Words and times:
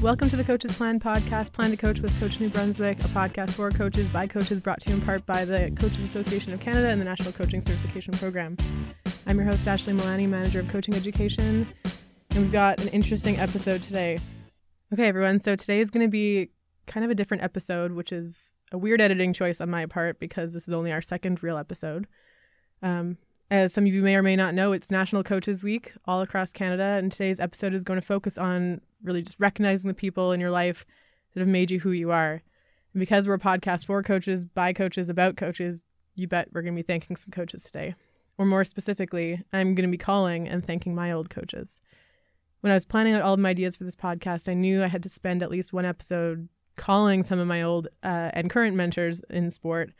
Welcome 0.00 0.30
to 0.30 0.36
the 0.36 0.44
Coaches 0.44 0.76
Plan 0.76 1.00
podcast, 1.00 1.52
Plan 1.52 1.72
to 1.72 1.76
Coach 1.76 1.98
with 1.98 2.18
Coach 2.20 2.38
New 2.38 2.50
Brunswick, 2.50 3.00
a 3.00 3.08
podcast 3.08 3.50
for 3.50 3.68
coaches 3.72 4.06
by 4.10 4.28
coaches 4.28 4.60
brought 4.60 4.80
to 4.82 4.90
you 4.90 4.94
in 4.94 5.00
part 5.00 5.26
by 5.26 5.44
the 5.44 5.72
Coaches 5.72 6.04
Association 6.04 6.52
of 6.52 6.60
Canada 6.60 6.88
and 6.90 7.00
the 7.00 7.04
National 7.04 7.32
Coaching 7.32 7.60
Certification 7.60 8.14
Program. 8.14 8.56
I'm 9.26 9.36
your 9.36 9.46
host, 9.46 9.66
Ashley 9.66 9.94
Milani, 9.94 10.28
Manager 10.28 10.60
of 10.60 10.68
Coaching 10.68 10.94
Education, 10.94 11.66
and 12.30 12.40
we've 12.40 12.52
got 12.52 12.80
an 12.80 12.86
interesting 12.88 13.38
episode 13.38 13.82
today. 13.82 14.20
Okay, 14.92 15.08
everyone, 15.08 15.40
so 15.40 15.56
today 15.56 15.80
is 15.80 15.90
going 15.90 16.06
to 16.06 16.10
be 16.10 16.50
kind 16.86 17.04
of 17.04 17.10
a 17.10 17.14
different 17.16 17.42
episode, 17.42 17.90
which 17.90 18.12
is 18.12 18.54
a 18.70 18.78
weird 18.78 19.00
editing 19.00 19.32
choice 19.32 19.60
on 19.60 19.68
my 19.68 19.84
part 19.86 20.20
because 20.20 20.52
this 20.52 20.68
is 20.68 20.74
only 20.74 20.92
our 20.92 21.02
second 21.02 21.42
real 21.42 21.58
episode. 21.58 22.06
Um, 22.84 23.16
as 23.50 23.72
some 23.72 23.86
of 23.86 23.92
you 23.92 24.02
may 24.02 24.14
or 24.14 24.22
may 24.22 24.36
not 24.36 24.54
know, 24.54 24.72
it's 24.72 24.90
National 24.90 25.24
Coaches 25.24 25.62
Week 25.62 25.92
all 26.04 26.20
across 26.20 26.52
Canada, 26.52 26.82
and 26.82 27.10
today's 27.10 27.40
episode 27.40 27.72
is 27.72 27.84
going 27.84 27.98
to 27.98 28.06
focus 28.06 28.36
on 28.36 28.80
really 29.02 29.22
just 29.22 29.40
recognizing 29.40 29.88
the 29.88 29.94
people 29.94 30.32
in 30.32 30.40
your 30.40 30.50
life 30.50 30.84
that 31.32 31.40
have 31.40 31.48
made 31.48 31.70
you 31.70 31.80
who 31.80 31.92
you 31.92 32.10
are. 32.10 32.42
And 32.92 33.00
because 33.00 33.26
we're 33.26 33.34
a 33.34 33.38
podcast 33.38 33.86
for 33.86 34.02
coaches, 34.02 34.44
by 34.44 34.74
coaches, 34.74 35.08
about 35.08 35.36
coaches, 35.36 35.84
you 36.14 36.28
bet 36.28 36.48
we're 36.52 36.62
going 36.62 36.74
to 36.74 36.82
be 36.82 36.86
thanking 36.86 37.16
some 37.16 37.30
coaches 37.30 37.62
today. 37.62 37.94
Or 38.36 38.44
more 38.44 38.64
specifically, 38.64 39.42
I'm 39.52 39.74
going 39.74 39.88
to 39.88 39.90
be 39.90 39.98
calling 39.98 40.46
and 40.46 40.64
thanking 40.64 40.94
my 40.94 41.10
old 41.10 41.30
coaches. 41.30 41.80
When 42.60 42.70
I 42.70 42.76
was 42.76 42.84
planning 42.84 43.14
out 43.14 43.22
all 43.22 43.34
of 43.34 43.40
my 43.40 43.50
ideas 43.50 43.76
for 43.76 43.84
this 43.84 43.96
podcast, 43.96 44.48
I 44.48 44.54
knew 44.54 44.82
I 44.82 44.88
had 44.88 45.02
to 45.04 45.08
spend 45.08 45.42
at 45.42 45.50
least 45.50 45.72
one 45.72 45.86
episode 45.86 46.48
calling 46.76 47.22
some 47.22 47.38
of 47.38 47.46
my 47.46 47.62
old 47.62 47.88
uh, 48.02 48.30
and 48.34 48.50
current 48.50 48.76
mentors 48.76 49.22
in 49.30 49.50
sport. 49.50 49.92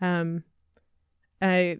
Um, 0.00 0.42
I 1.42 1.78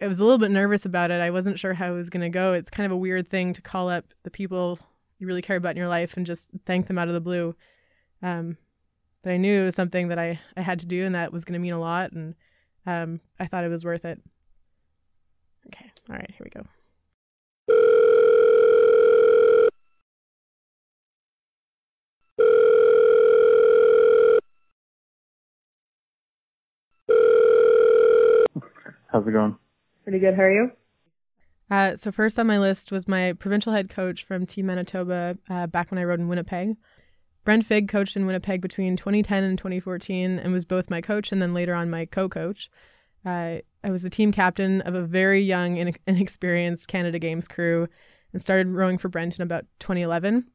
I 0.00 0.08
was 0.08 0.18
a 0.18 0.24
little 0.24 0.38
bit 0.38 0.50
nervous 0.50 0.84
about 0.84 1.10
it. 1.10 1.20
I 1.20 1.30
wasn't 1.30 1.58
sure 1.58 1.74
how 1.74 1.92
it 1.92 1.96
was 1.96 2.10
going 2.10 2.22
to 2.22 2.28
go. 2.28 2.52
It's 2.52 2.70
kind 2.70 2.84
of 2.84 2.92
a 2.92 2.96
weird 2.96 3.28
thing 3.28 3.52
to 3.52 3.62
call 3.62 3.88
up 3.88 4.04
the 4.24 4.30
people 4.30 4.78
you 5.18 5.26
really 5.26 5.42
care 5.42 5.56
about 5.56 5.70
in 5.70 5.76
your 5.76 5.88
life 5.88 6.16
and 6.16 6.26
just 6.26 6.50
thank 6.66 6.88
them 6.88 6.98
out 6.98 7.08
of 7.08 7.14
the 7.14 7.20
blue. 7.20 7.54
Um, 8.22 8.56
but 9.22 9.32
I 9.32 9.36
knew 9.36 9.62
it 9.62 9.66
was 9.66 9.76
something 9.76 10.08
that 10.08 10.18
I, 10.18 10.40
I 10.56 10.62
had 10.62 10.80
to 10.80 10.86
do 10.86 11.04
and 11.06 11.14
that 11.14 11.32
was 11.32 11.44
going 11.44 11.54
to 11.54 11.60
mean 11.60 11.72
a 11.72 11.80
lot. 11.80 12.12
And 12.12 12.34
um, 12.86 13.20
I 13.38 13.46
thought 13.46 13.64
it 13.64 13.68
was 13.68 13.84
worth 13.84 14.04
it. 14.04 14.20
Okay. 15.68 15.90
All 16.10 16.16
right. 16.16 16.30
Here 16.36 16.44
we 16.44 16.50
go. 16.50 16.66
How's 29.10 29.26
it 29.28 29.30
going? 29.30 29.56
Pretty 30.04 30.18
good. 30.18 30.34
How 30.34 30.42
are 30.42 30.52
you? 30.52 30.70
Uh, 31.70 31.96
so 31.96 32.12
first 32.12 32.38
on 32.38 32.46
my 32.46 32.58
list 32.58 32.92
was 32.92 33.08
my 33.08 33.32
provincial 33.32 33.72
head 33.72 33.88
coach 33.88 34.24
from 34.24 34.46
Team 34.46 34.66
Manitoba 34.66 35.38
uh, 35.50 35.66
back 35.66 35.90
when 35.90 35.98
I 35.98 36.04
rode 36.04 36.20
in 36.20 36.28
Winnipeg. 36.28 36.76
Brent 37.44 37.66
Fig 37.66 37.88
coached 37.88 38.16
in 38.16 38.26
Winnipeg 38.26 38.60
between 38.60 38.96
2010 38.96 39.44
and 39.44 39.58
2014 39.58 40.38
and 40.38 40.52
was 40.52 40.64
both 40.64 40.90
my 40.90 41.00
coach 41.00 41.32
and 41.32 41.40
then 41.40 41.54
later 41.54 41.74
on 41.74 41.90
my 41.90 42.06
co-coach. 42.06 42.70
Uh, 43.24 43.56
I 43.82 43.90
was 43.90 44.02
the 44.02 44.10
team 44.10 44.32
captain 44.32 44.82
of 44.82 44.94
a 44.94 45.02
very 45.02 45.42
young, 45.42 45.78
and 45.78 45.98
inexperienced 46.06 46.88
Canada 46.88 47.18
Games 47.18 47.48
crew 47.48 47.88
and 48.32 48.42
started 48.42 48.68
rowing 48.68 48.98
for 48.98 49.08
Brent 49.08 49.38
in 49.38 49.42
about 49.42 49.64
2011. 49.80 50.46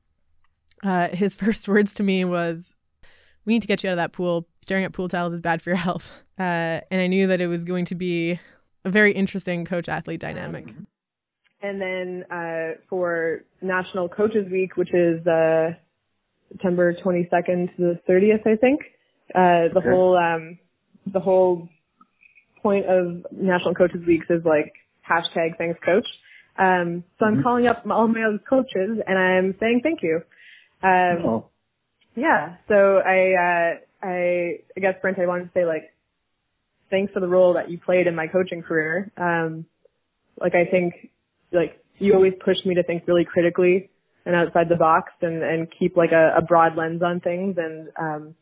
Uh, 0.84 1.10
his 1.10 1.36
first 1.36 1.68
words 1.68 1.94
to 1.96 2.04
me 2.04 2.26
was, 2.26 2.76
"We 3.46 3.54
need 3.54 3.62
to 3.62 3.68
get 3.68 3.84
you 3.84 3.90
out 3.90 3.94
of 3.94 3.98
that 3.98 4.14
pool. 4.14 4.48
Staring 4.62 4.86
at 4.86 4.94
pool 4.94 5.08
tiles 5.08 5.34
is 5.34 5.42
bad 5.42 5.62
for 5.62 5.72
your 5.72 5.78
health." 5.88 6.12
Uh, 6.38 6.82
and 6.92 7.02
I 7.02 7.08
knew 7.08 7.28
that 7.28 7.42
it 7.42 7.48
was 7.48 7.66
going 7.66 7.86
to 7.86 7.96
be 7.96 8.40
a 8.86 8.90
very 8.90 9.12
interesting 9.14 9.66
coach 9.66 9.90
athlete 9.90 10.20
dynamic. 10.20 10.68
Um, 10.68 10.88
and 11.62 11.82
then 11.82 12.26
uh, 12.32 12.80
for 12.90 13.44
National 13.62 14.08
Coaches 14.08 14.48
Week, 14.52 14.78
which 14.78 14.94
is 14.94 15.26
uh, 15.28 15.72
September 16.50 16.94
22nd 16.94 17.76
to 17.76 17.78
the 17.78 18.00
30th, 18.08 18.48
I 18.48 18.56
think. 18.56 18.82
Uh, 19.36 19.70
the 19.74 19.80
okay. 19.80 19.90
whole 19.90 20.18
um, 20.18 20.58
the 21.06 21.20
whole 21.20 21.70
point 22.64 22.86
of 22.88 23.26
National 23.32 23.76
Coaches 23.76 24.02
Weeks 24.08 24.26
is 24.30 24.44
like 24.44 24.74
hashtag 25.08 25.58
thanks 25.58 25.80
coach. 25.86 26.08
Um, 26.58 27.04
so 27.20 27.26
I'm 27.26 27.36
mm-hmm. 27.36 27.44
calling 27.44 27.68
up 27.68 27.84
all 27.90 28.08
my 28.08 28.24
other 28.24 28.40
coaches 28.50 29.00
and 29.06 29.18
I'm 29.18 29.56
saying 29.60 29.82
thank 29.84 30.02
you. 30.02 30.22
Um, 30.82 31.26
oh. 31.26 31.46
Yeah. 32.16 32.56
So 32.68 32.98
I 33.06 33.34
uh, 33.34 34.08
I 34.08 34.60
I 34.76 34.80
guess 34.80 34.96
Brent, 35.02 35.20
I 35.20 35.28
wanted 35.28 35.46
to 35.46 35.52
say 35.54 35.66
like 35.66 35.94
thanks 36.90 37.14
for 37.14 37.20
the 37.20 37.28
role 37.28 37.54
that 37.54 37.70
you 37.70 37.80
played 37.80 38.08
in 38.08 38.16
my 38.16 38.28
coaching 38.28 38.62
career. 38.62 39.12
Um, 39.18 39.66
like 40.40 40.54
I 40.56 40.70
think 40.70 40.94
like 41.52 41.80
you 41.98 42.14
always 42.14 42.34
pushed 42.44 42.66
me 42.66 42.76
to 42.76 42.84
think 42.84 43.04
really 43.08 43.26
critically 43.26 43.90
and 44.26 44.36
outside 44.36 44.70
the 44.70 44.76
box 44.76 45.12
and, 45.22 45.44
and 45.44 45.68
keep 45.78 45.98
like 45.98 46.12
a, 46.12 46.36
a 46.38 46.42
broad 46.42 46.76
lens 46.78 47.02
on 47.02 47.20
things 47.20 47.58
and 47.58 47.90
um, 48.00 48.36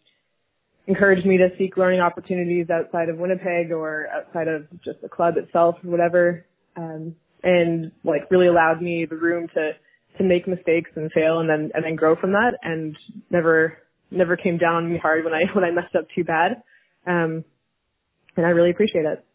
encouraged 0.88 1.26
me 1.26 1.38
to 1.38 1.50
seek 1.58 1.78
learning 1.78 2.00
opportunities 2.00 2.68
outside 2.70 3.10
of 3.10 3.18
Winnipeg 3.18 3.72
or 3.72 4.08
outside 4.14 4.48
of 4.48 4.68
just 4.84 5.02
the 5.02 5.10
club 5.10 5.36
itself 5.38 5.76
or 5.84 5.92
whatever. 5.92 6.46
Um, 6.76 7.16
and 7.44 7.92
like 8.04 8.30
really 8.32 8.48
allowed 8.48 8.82
me 8.82 9.06
the 9.10 9.16
room 9.16 9.48
to 9.54 9.72
to 10.18 10.24
make 10.24 10.48
mistakes 10.48 10.90
and 10.96 11.12
fail 11.12 11.40
and 11.40 11.50
then 11.50 11.72
and 11.74 11.86
then 11.86 11.96
grow 11.96 12.16
from 12.16 12.32
that 12.32 12.58
and 12.64 12.96
never 13.30 13.78
never 14.10 14.36
came 14.36 14.58
down 14.58 14.76
on 14.76 14.92
me 14.92 14.98
hard 14.98 15.24
when 15.24 15.34
I 15.34 15.44
when 15.54 15.64
I 15.64 15.72
messed 15.72 15.96
up 15.96 16.08
too 16.16 16.24
bad. 16.24 16.64
Um, 17.06 17.46
and 18.38 18.46
I 18.46 18.50
really 18.50 18.72
appreciate 18.72 19.06
it. 19.06 19.26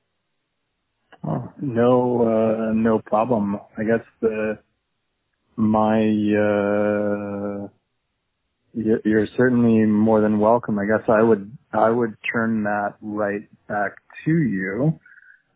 Oh, 1.24 1.52
no, 1.60 2.22
uh, 2.22 2.72
no 2.72 2.98
problem. 2.98 3.58
I 3.78 3.84
guess 3.84 4.04
the, 4.20 4.58
my, 5.56 5.98
uh, 6.00 7.68
you're 8.74 9.28
certainly 9.36 9.84
more 9.86 10.20
than 10.20 10.40
welcome. 10.40 10.78
I 10.78 10.86
guess 10.86 11.08
I 11.08 11.22
would, 11.22 11.56
I 11.72 11.90
would 11.90 12.16
turn 12.32 12.64
that 12.64 12.94
right 13.00 13.48
back 13.68 13.92
to 14.24 14.32
you 14.32 14.98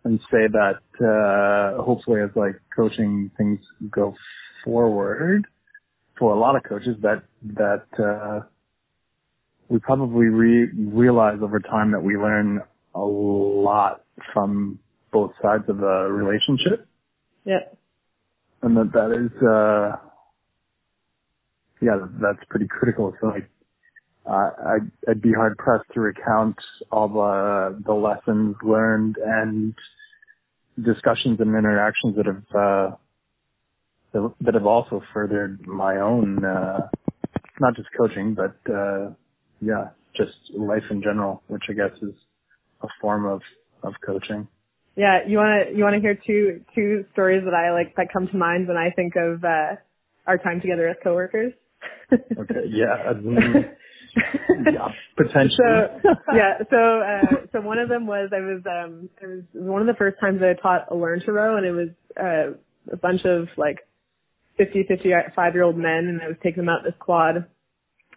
and 0.04 0.20
say 0.30 0.46
that, 0.52 0.80
uh, 1.00 1.82
hopefully 1.82 2.20
as 2.20 2.30
like 2.36 2.60
coaching 2.74 3.30
things 3.36 3.58
go 3.90 4.14
forward 4.64 5.46
for 6.18 6.32
a 6.32 6.38
lot 6.38 6.54
of 6.54 6.62
coaches 6.62 6.96
that, 7.02 7.22
that, 7.54 7.86
uh, 7.98 8.46
we 9.68 9.80
probably 9.80 10.26
re- 10.26 10.70
realize 10.76 11.38
over 11.42 11.58
time 11.58 11.90
that 11.90 12.02
we 12.02 12.16
learn 12.16 12.60
a 12.96 13.04
lot 13.04 14.04
from 14.32 14.78
both 15.12 15.32
sides 15.42 15.64
of 15.68 15.76
the 15.76 16.08
relationship. 16.10 16.88
Yeah. 17.44 17.60
And 18.62 18.76
that 18.76 18.92
that 18.94 19.10
is, 19.12 19.42
uh, 19.42 19.96
yeah, 21.82 21.98
that's 22.20 22.42
pretty 22.48 22.66
critical. 22.66 23.14
So 23.20 23.26
like, 23.28 23.50
uh, 24.24 24.50
I'd, 24.74 24.90
I'd 25.08 25.22
be 25.22 25.32
hard 25.32 25.56
pressed 25.58 25.84
to 25.94 26.00
recount 26.00 26.56
all 26.90 27.08
the, 27.08 27.82
the 27.84 27.92
lessons 27.92 28.56
learned 28.64 29.16
and 29.24 29.74
discussions 30.82 31.38
and 31.38 31.54
interactions 31.54 32.16
that 32.16 32.26
have, 32.26 32.44
uh, 32.54 32.96
that 34.40 34.54
have 34.54 34.66
also 34.66 35.02
furthered 35.12 35.66
my 35.66 35.98
own, 35.98 36.44
uh, 36.44 36.88
not 37.60 37.76
just 37.76 37.88
coaching, 37.96 38.34
but, 38.34 38.56
uh, 38.72 39.10
yeah, 39.60 39.90
just 40.16 40.32
life 40.56 40.82
in 40.90 41.02
general, 41.02 41.42
which 41.48 41.62
I 41.68 41.74
guess 41.74 41.92
is 42.02 42.14
a 42.86 43.00
form 43.00 43.26
of, 43.26 43.42
of 43.82 43.94
coaching. 44.04 44.48
Yeah, 44.96 45.20
you 45.28 45.36
want 45.36 45.68
to 45.68 45.76
you 45.76 45.84
want 45.84 45.94
to 45.94 46.00
hear 46.00 46.18
two 46.26 46.64
two 46.74 47.04
stories 47.12 47.44
that 47.44 47.52
I 47.52 47.70
like 47.72 47.94
that 47.96 48.08
come 48.10 48.28
to 48.28 48.36
mind 48.36 48.66
when 48.66 48.78
I 48.78 48.90
think 48.96 49.12
of 49.14 49.44
uh, 49.44 49.76
our 50.26 50.38
time 50.38 50.62
together 50.62 50.88
as 50.88 50.96
coworkers. 51.04 51.52
okay. 52.12 52.64
Yeah. 52.70 53.12
yeah. 54.72 54.88
Potentially. 55.16 55.52
So 56.02 56.08
yeah. 56.34 56.64
So 56.70 56.76
uh, 56.76 57.46
so 57.52 57.60
one 57.60 57.78
of 57.78 57.90
them 57.90 58.06
was 58.06 58.30
I 58.32 58.40
was 58.40 58.62
um 58.64 59.10
it 59.20 59.26
was 59.26 59.42
one 59.52 59.82
of 59.82 59.86
the 59.86 59.98
first 59.98 60.16
times 60.18 60.40
I 60.40 60.60
taught 60.60 60.90
a 60.90 60.96
learn 60.96 61.20
to 61.26 61.32
row 61.32 61.58
and 61.58 61.66
it 61.66 61.72
was 61.72 61.88
uh, 62.18 62.56
a 62.90 62.96
bunch 62.96 63.20
of 63.26 63.48
like 63.58 63.80
50, 64.56 64.84
55 64.88 65.54
year 65.54 65.62
old 65.62 65.76
men 65.76 66.08
and 66.08 66.22
I 66.22 66.28
was 66.28 66.36
taking 66.42 66.64
them 66.64 66.70
out 66.70 66.84
this 66.84 66.94
quad 66.98 67.36
and 67.36 67.44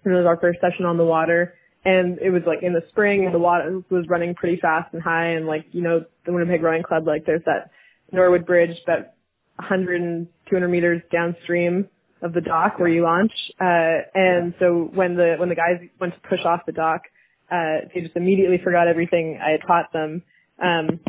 it 0.06 0.18
was 0.18 0.25
our 0.25 0.39
first 0.39 0.60
session 0.62 0.86
on 0.86 0.95
the 0.95 1.04
water 1.04 1.56
and 1.86 2.20
it 2.20 2.30
was 2.30 2.42
like 2.46 2.60
in 2.62 2.74
the 2.74 2.84
spring 2.90 3.26
and 3.26 3.34
the 3.34 3.40
water 3.40 3.81
was 3.90 4.06
running 4.10 4.36
pretty 4.36 4.60
fast 4.62 4.94
and 4.94 5.02
high 5.02 5.31
and 5.31 5.46
like 5.48 5.66
you 5.72 5.81
know 5.81 6.04
the 6.26 6.34
Winnipeg 6.34 6.62
Rowing 6.62 6.84
Club 6.84 7.08
like 7.08 7.26
there's 7.26 7.44
that 7.46 7.72
Norwood 8.12 8.46
Bridge 8.46 8.76
about 8.84 9.14
100 9.56 10.02
and 10.02 10.28
200 10.50 10.68
meters 10.68 11.02
downstream 11.12 11.88
of 12.22 12.34
the 12.34 12.42
dock 12.42 12.80
where 12.80 12.90
you 12.90 13.04
launch. 13.04 13.31
Uh 13.62 14.04
and 14.14 14.54
so 14.60 14.90
when 14.94 15.16
the 15.16 15.36
when 15.40 15.50
the 15.50 15.56
guys 15.56 15.80
went 16.00 16.14
to 16.14 16.30
push 16.30 16.40
off 16.46 16.62
the 16.66 16.72
dock 16.72 17.04
uh 17.52 17.88
they 17.94 18.02
just 18.02 18.16
immediately 18.16 18.60
forgot 18.64 18.88
everything 18.88 19.40
I 19.42 19.52
had 19.52 19.62
taught 19.66 19.94
them. 19.94 20.24
Um 20.62 21.00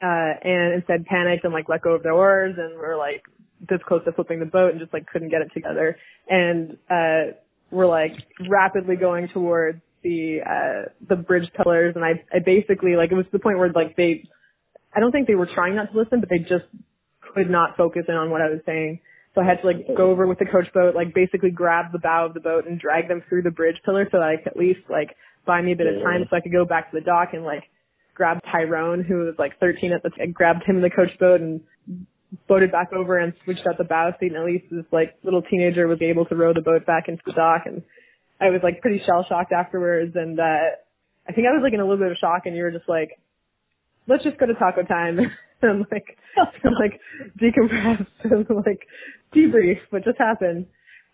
uh 0.00 0.32
and 0.42 0.74
instead 0.74 1.06
panicked 1.06 1.44
and 1.44 1.52
like 1.52 1.68
let 1.68 1.82
go 1.82 1.94
of 1.94 2.02
their 2.04 2.12
oars 2.12 2.54
and 2.56 2.78
were 2.78 2.96
like 2.96 3.22
this 3.68 3.80
close 3.88 4.04
to 4.04 4.12
flipping 4.12 4.38
the 4.38 4.46
boat 4.46 4.70
and 4.70 4.80
just 4.80 4.92
like 4.92 5.06
couldn't 5.06 5.30
get 5.30 5.42
it 5.42 5.50
together. 5.52 5.96
And 6.28 6.76
uh 6.88 7.34
were 7.70 7.86
like 7.86 8.12
rapidly 8.48 8.96
going 8.96 9.28
towards 9.32 9.80
the 10.02 10.38
uh 10.46 10.88
the 11.08 11.16
bridge 11.16 11.48
pillars 11.56 11.94
and 11.96 12.04
I 12.04 12.22
I 12.32 12.38
basically 12.44 12.96
like 12.96 13.10
it 13.10 13.16
was 13.16 13.26
the 13.32 13.38
point 13.38 13.58
where 13.58 13.70
like 13.72 13.96
they 13.96 14.24
I 14.94 15.00
don't 15.00 15.12
think 15.12 15.26
they 15.26 15.34
were 15.34 15.48
trying 15.52 15.74
not 15.74 15.92
to 15.92 15.98
listen 15.98 16.20
but 16.20 16.28
they 16.28 16.38
just 16.38 16.64
could 17.34 17.50
not 17.50 17.76
focus 17.76 18.04
in 18.08 18.14
on 18.14 18.30
what 18.30 18.40
I 18.40 18.48
was 18.48 18.60
saying. 18.64 19.00
So 19.34 19.42
I 19.42 19.44
had 19.44 19.60
to 19.60 19.66
like 19.66 19.96
go 19.96 20.10
over 20.10 20.26
with 20.26 20.38
the 20.38 20.46
coach 20.46 20.72
boat, 20.72 20.94
like 20.94 21.12
basically 21.12 21.50
grab 21.50 21.92
the 21.92 21.98
bow 21.98 22.24
of 22.24 22.34
the 22.34 22.40
boat 22.40 22.66
and 22.66 22.80
drag 22.80 23.08
them 23.08 23.22
through 23.28 23.42
the 23.42 23.50
bridge 23.50 23.76
pillar 23.84 24.08
so 24.10 24.18
that 24.18 24.24
I 24.24 24.36
could 24.36 24.48
at 24.48 24.56
least 24.56 24.80
like 24.88 25.10
buy 25.46 25.60
me 25.60 25.72
a 25.72 25.76
bit 25.76 25.86
of 25.86 26.02
time 26.02 26.24
so 26.28 26.36
I 26.36 26.40
could 26.40 26.52
go 26.52 26.64
back 26.64 26.90
to 26.90 26.98
the 26.98 27.04
dock 27.04 27.30
and 27.34 27.44
like 27.44 27.64
grab 28.14 28.38
Tyrone, 28.50 29.04
who 29.04 29.18
was 29.26 29.34
like 29.38 29.58
13 29.60 29.92
at 29.92 30.02
the 30.02 30.10
time, 30.10 30.32
grabbed 30.32 30.64
him 30.64 30.76
in 30.76 30.82
the 30.82 30.90
coach 30.90 31.12
boat 31.20 31.42
and 31.42 31.60
boated 32.48 32.72
back 32.72 32.92
over 32.92 33.18
and 33.18 33.32
switched 33.44 33.66
out 33.68 33.78
the 33.78 33.84
bow 33.84 34.12
seat 34.18 34.32
and 34.32 34.36
at 34.36 34.44
least 34.44 34.64
this 34.70 34.84
like 34.92 35.14
little 35.22 35.42
teenager 35.42 35.86
was 35.86 36.02
able 36.02 36.24
to 36.26 36.34
row 36.34 36.52
the 36.52 36.60
boat 36.60 36.84
back 36.86 37.04
into 37.08 37.22
the 37.24 37.32
dock 37.32 37.62
and 37.66 37.82
I 38.40 38.50
was 38.50 38.60
like 38.62 38.80
pretty 38.80 39.00
shell 39.06 39.24
shocked 39.28 39.52
afterwards 39.52 40.12
and 40.14 40.38
uh 40.38 40.74
I 41.28 41.32
think 41.32 41.46
I 41.46 41.52
was 41.52 41.60
like 41.62 41.72
in 41.72 41.80
a 41.80 41.84
little 41.84 41.98
bit 41.98 42.12
of 42.12 42.18
shock 42.18 42.42
and 42.46 42.56
you 42.56 42.62
were 42.62 42.70
just 42.70 42.88
like, 42.88 43.18
let's 44.06 44.22
just 44.22 44.38
go 44.38 44.46
to 44.46 44.54
taco 44.54 44.82
time 44.82 45.18
and 45.62 45.86
like 45.90 46.16
like 46.64 47.00
decompress 47.40 48.06
and 48.24 48.46
like 48.64 48.86
debrief 49.34 49.78
what 49.90 50.04
just 50.04 50.18
happened. 50.18 50.66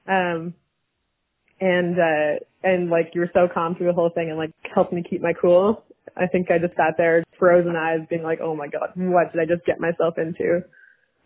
Um 0.08 0.54
and 1.60 1.96
uh 1.98 2.44
and 2.62 2.90
like 2.90 3.12
you 3.14 3.20
were 3.20 3.30
so 3.32 3.48
calm 3.52 3.74
through 3.74 3.88
the 3.88 3.92
whole 3.92 4.10
thing 4.10 4.28
and 4.28 4.38
like 4.38 4.52
helped 4.74 4.92
me 4.92 5.04
keep 5.08 5.22
my 5.22 5.32
cool. 5.32 5.84
I 6.16 6.26
think 6.26 6.50
I 6.50 6.58
just 6.58 6.76
sat 6.76 6.94
there 6.98 7.22
frozen 7.38 7.76
eyes 7.76 8.06
being 8.10 8.22
like, 8.22 8.40
Oh 8.42 8.56
my 8.56 8.66
god, 8.66 8.90
what 8.96 9.32
did 9.32 9.40
I 9.40 9.46
just 9.46 9.66
get 9.66 9.78
myself 9.78 10.14
into? 10.16 10.62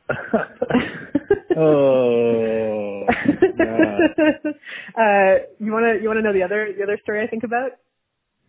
oh. 1.57 3.03
uh, 4.97 5.35
you 5.59 5.73
wanna 5.73 5.95
you 6.01 6.09
wanna 6.09 6.23
know 6.23 6.33
the 6.33 6.43
other 6.45 6.73
the 6.77 6.83
other 6.85 6.99
story 7.03 7.23
I 7.23 7.27
think 7.29 7.45
about? 7.45 7.73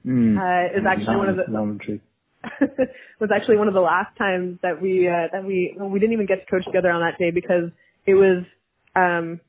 Mm. 0.05 0.37
Uh, 0.37 0.77
is 0.77 0.85
actually 0.87 1.13
no, 1.13 1.19
one 1.19 1.29
of 1.29 1.35
the 1.35 1.43
no, 1.49 1.77
was 3.19 3.29
actually 3.35 3.57
one 3.57 3.67
of 3.67 3.73
the 3.73 3.81
last 3.81 4.15
times 4.17 4.59
that 4.61 4.81
we 4.81 5.07
uh, 5.07 5.27
that 5.31 5.43
we 5.43 5.75
well, 5.77 5.89
we 5.89 5.99
didn't 5.99 6.13
even 6.13 6.27
get 6.27 6.45
to 6.45 6.51
coach 6.51 6.65
together 6.65 6.91
on 6.91 7.01
that 7.01 7.17
day 7.17 7.31
because 7.31 7.71
it 8.05 8.13
was 8.13 8.43
um 8.95 9.39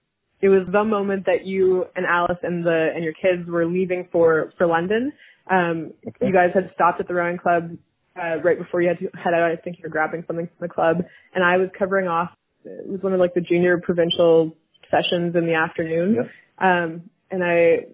it 0.41 0.49
was 0.49 0.67
the 0.71 0.85
moment 0.85 1.27
that 1.27 1.45
you 1.45 1.85
and 1.95 2.07
Alice 2.07 2.39
and 2.43 2.65
the 2.65 2.91
and 2.95 3.05
your 3.05 3.13
kids 3.13 3.49
were 3.49 3.67
leaving 3.67 4.09
for 4.11 4.53
for 4.57 4.67
London. 4.67 5.13
Um, 5.51 5.93
Okay. 6.07 6.27
You 6.27 6.33
guys 6.33 6.51
had 6.55 6.71
stopped 6.75 7.01
at 7.01 7.09
the 7.09 7.15
rowing 7.15 7.39
club 7.39 7.71
uh, 8.19 8.43
right 8.43 8.59
before 8.59 8.83
you 8.83 8.89
had 8.89 8.99
to 8.99 9.09
head 9.17 9.35
out. 9.35 9.51
I 9.51 9.57
think 9.57 9.79
you 9.79 9.83
were 9.85 9.89
grabbing 9.89 10.25
something 10.27 10.47
from 10.47 10.69
the 10.69 10.73
club, 10.73 10.99
and 11.35 11.45
I 11.45 11.57
was 11.57 11.69
covering 11.79 12.09
off. 12.09 12.31
It 12.65 12.87
was 12.89 13.01
one 13.03 13.13
of 13.13 13.21
like 13.21 13.35
the 13.35 13.41
junior 13.41 13.79
provincial 13.79 14.57
sessions 14.91 15.35
in 15.37 15.47
the 15.47 15.55
afternoon. 15.55 16.17
Yep. 16.17 16.31
Um, 16.59 17.11
and 17.31 17.45
I 17.45 17.87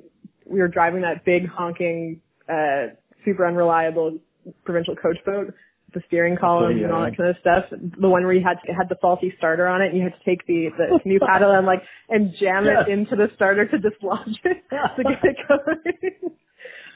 we 0.47 0.61
were 0.61 0.69
driving 0.69 1.03
that 1.03 1.25
big 1.25 1.49
honking, 1.49 2.21
uh, 2.49 2.95
super 3.25 3.47
unreliable 3.47 4.19
provincial 4.65 4.95
coach 4.95 5.17
boat, 5.25 5.55
the 5.95 6.03
steering 6.07 6.37
columns 6.37 6.77
yeah, 6.79 6.85
and 6.85 6.93
all 6.93 7.03
that 7.05 7.17
kind 7.17 7.31
of 7.31 7.37
stuff. 7.41 7.65
The 7.71 8.09
one 8.09 8.25
where 8.25 8.33
you 8.33 8.45
had 8.45 8.61
to, 8.65 8.73
it 8.73 8.75
had 8.75 8.89
the 8.89 8.97
faulty 9.01 9.33
starter 9.39 9.67
on 9.67 9.81
it, 9.81 9.89
and 9.89 9.97
you 9.97 10.03
had 10.03 10.13
to 10.13 10.25
take 10.25 10.47
the 10.47 10.69
the 10.77 10.99
canoe 11.03 11.19
paddle 11.21 11.53
and 11.53 11.67
like 11.67 11.83
and 12.09 12.35
jam 12.41 12.67
it 12.67 12.89
into 12.93 13.17
the 13.17 13.29
starter 13.35 13.67
to 13.67 13.79
dislodge 13.79 14.37
it 14.45 14.65
to 14.97 15.03
get 15.03 15.23
it 15.23 15.37
going. 15.49 16.37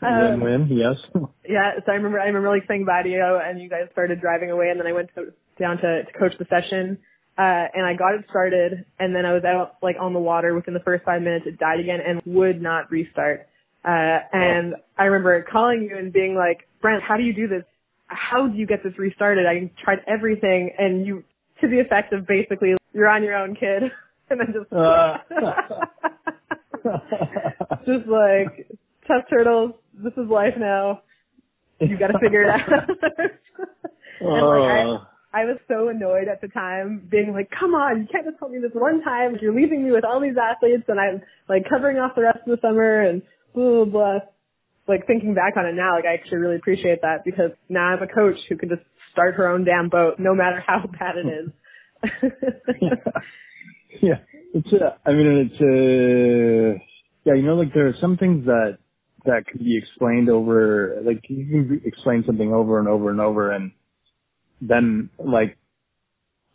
Um, 0.02 0.40
Win-win, 0.40 0.68
yes. 0.76 0.96
yeah, 1.48 1.72
so 1.84 1.92
I 1.92 1.94
remember 1.96 2.20
I 2.20 2.26
remember 2.26 2.48
like 2.50 2.64
saying 2.68 2.84
bye 2.84 3.02
to 3.02 3.08
you 3.08 3.40
and 3.42 3.60
you 3.60 3.68
guys 3.68 3.88
started 3.92 4.20
driving 4.20 4.50
away 4.50 4.68
and 4.70 4.78
then 4.78 4.86
I 4.86 4.92
went 4.92 5.10
to, 5.14 5.32
down 5.58 5.78
to, 5.78 6.04
to 6.04 6.18
coach 6.18 6.32
the 6.38 6.46
session. 6.46 6.98
Uh 7.36 7.66
and 7.74 7.86
I 7.86 7.94
got 7.94 8.14
it 8.14 8.24
started 8.30 8.84
and 8.98 9.14
then 9.14 9.26
I 9.26 9.32
was 9.32 9.44
out 9.44 9.76
like 9.82 9.96
on 10.00 10.12
the 10.12 10.20
water 10.20 10.54
within 10.54 10.74
the 10.74 10.80
first 10.80 11.04
five 11.04 11.22
minutes 11.22 11.46
it 11.46 11.58
died 11.58 11.80
again 11.80 12.00
and 12.06 12.22
would 12.26 12.62
not 12.62 12.90
restart. 12.90 13.48
Uh 13.84 14.18
and 14.32 14.74
I 14.96 15.04
remember 15.04 15.44
calling 15.50 15.88
you 15.90 15.96
and 15.98 16.12
being 16.12 16.34
like, 16.34 16.68
Brent, 16.80 17.02
how 17.02 17.16
do 17.16 17.22
you 17.22 17.32
do 17.32 17.48
this? 17.48 17.64
How 18.06 18.46
do 18.46 18.56
you 18.56 18.66
get 18.66 18.82
this 18.82 18.98
restarted? 18.98 19.46
I 19.46 19.70
tried 19.82 19.98
everything 20.06 20.70
and 20.78 21.06
you 21.06 21.24
to 21.60 21.68
the 21.68 21.80
effect 21.80 22.12
of 22.12 22.26
basically 22.26 22.74
you're 22.92 23.08
on 23.08 23.22
your 23.22 23.36
own 23.36 23.54
kid 23.54 23.82
and 24.30 24.40
then 24.40 24.54
just 24.54 24.72
uh. 24.72 25.18
just 27.84 28.06
like 28.06 28.68
tough 29.08 29.24
turtles, 29.28 29.72
this 30.02 30.12
is 30.16 30.28
life 30.30 30.54
now. 30.58 31.02
You 31.80 31.96
got 31.96 32.08
to 32.08 32.18
figure 32.18 32.42
it 32.42 32.48
out. 32.50 32.88
and 34.20 34.46
like 34.46 34.66
I, 34.66 34.82
Oh. 34.82 34.98
I 35.32 35.44
was 35.44 35.58
so 35.68 35.88
annoyed 35.88 36.26
at 36.26 36.40
the 36.40 36.48
time, 36.48 37.06
being 37.08 37.32
like, 37.32 37.50
"Come 37.54 37.74
on, 37.74 38.00
you 38.00 38.06
can't 38.10 38.24
just 38.26 38.38
help 38.40 38.50
me 38.50 38.58
this 38.58 38.72
one 38.74 39.00
time. 39.02 39.36
You're 39.40 39.54
leaving 39.54 39.84
me 39.84 39.92
with 39.92 40.04
all 40.04 40.20
these 40.20 40.34
athletes, 40.36 40.82
and 40.88 40.98
I'm 40.98 41.22
like 41.48 41.68
covering 41.70 41.98
off 41.98 42.16
the 42.16 42.22
rest 42.22 42.38
of 42.44 42.50
the 42.50 42.58
summer, 42.66 43.02
and 43.02 43.22
blah 43.54 43.84
blah 43.84 43.84
blah." 43.84 44.18
Like 44.88 45.06
thinking 45.06 45.34
back 45.34 45.56
on 45.56 45.66
it 45.66 45.74
now, 45.74 45.94
like 45.94 46.06
I 46.06 46.14
actually 46.14 46.38
really 46.38 46.56
appreciate 46.56 47.02
that 47.02 47.24
because 47.24 47.52
now 47.68 47.94
I'm 47.94 48.02
a 48.02 48.08
coach 48.08 48.36
who 48.48 48.56
can 48.56 48.70
just 48.70 48.82
start 49.12 49.34
her 49.36 49.46
own 49.46 49.64
damn 49.64 49.88
boat, 49.88 50.14
no 50.18 50.34
matter 50.34 50.60
how 50.66 50.82
bad 50.98 51.14
it 51.16 51.28
is. 51.28 51.50
yeah, 54.02 54.18
it's. 54.54 54.68
Uh, 54.72 54.96
I 55.06 55.12
mean, 55.12 55.46
it's. 55.46 55.60
Uh, 55.60 56.82
yeah, 57.24 57.34
you 57.34 57.42
know, 57.42 57.54
like 57.54 57.74
there 57.74 57.86
are 57.86 57.94
some 58.00 58.16
things 58.16 58.46
that 58.46 58.78
that 59.28 59.46
could 59.46 59.60
be 59.60 59.78
explained 59.78 60.28
over. 60.28 61.00
Like 61.04 61.22
you 61.28 61.46
can 61.46 61.82
explain 61.84 62.24
something 62.26 62.52
over 62.52 62.78
and 62.78 62.88
over 62.88 63.10
and 63.10 63.20
over, 63.20 63.52
and 63.52 63.72
then 64.60 65.10
like 65.18 65.56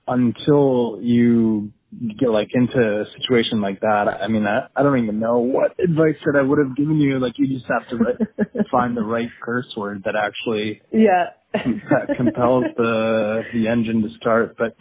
until 0.08 1.00
you 1.02 1.72
get 2.20 2.30
like 2.30 2.50
into 2.54 2.80
a 2.80 3.06
situation 3.20 3.62
like 3.62 3.80
that, 3.81 4.06
I 4.22 4.28
mean, 4.28 4.46
I, 4.46 4.68
I 4.75 4.84
don't 4.84 5.02
even 5.04 5.20
know 5.20 5.38
what 5.40 5.80
advice 5.80 6.16
that 6.25 6.38
I 6.38 6.42
would 6.42 6.60
have 6.60 6.75
given 6.75 6.98
you. 7.00 7.20
Like 7.20 7.34
you 7.38 7.48
just 7.48 7.70
have 7.70 7.88
to 7.90 7.96
ri- 7.96 8.66
find 8.72 8.98
the 8.98 9.04
right 9.04 9.30
curse 9.42 9.72
word 9.78 10.04
that 10.06 10.16
actually 10.16 10.81
yeah. 10.92 11.28
that 11.54 12.18
compels 12.18 12.66
the 12.75 13.42
the 13.54 13.68
engine 13.68 14.02
to 14.02 14.10
start. 14.20 14.56
But 14.58 14.75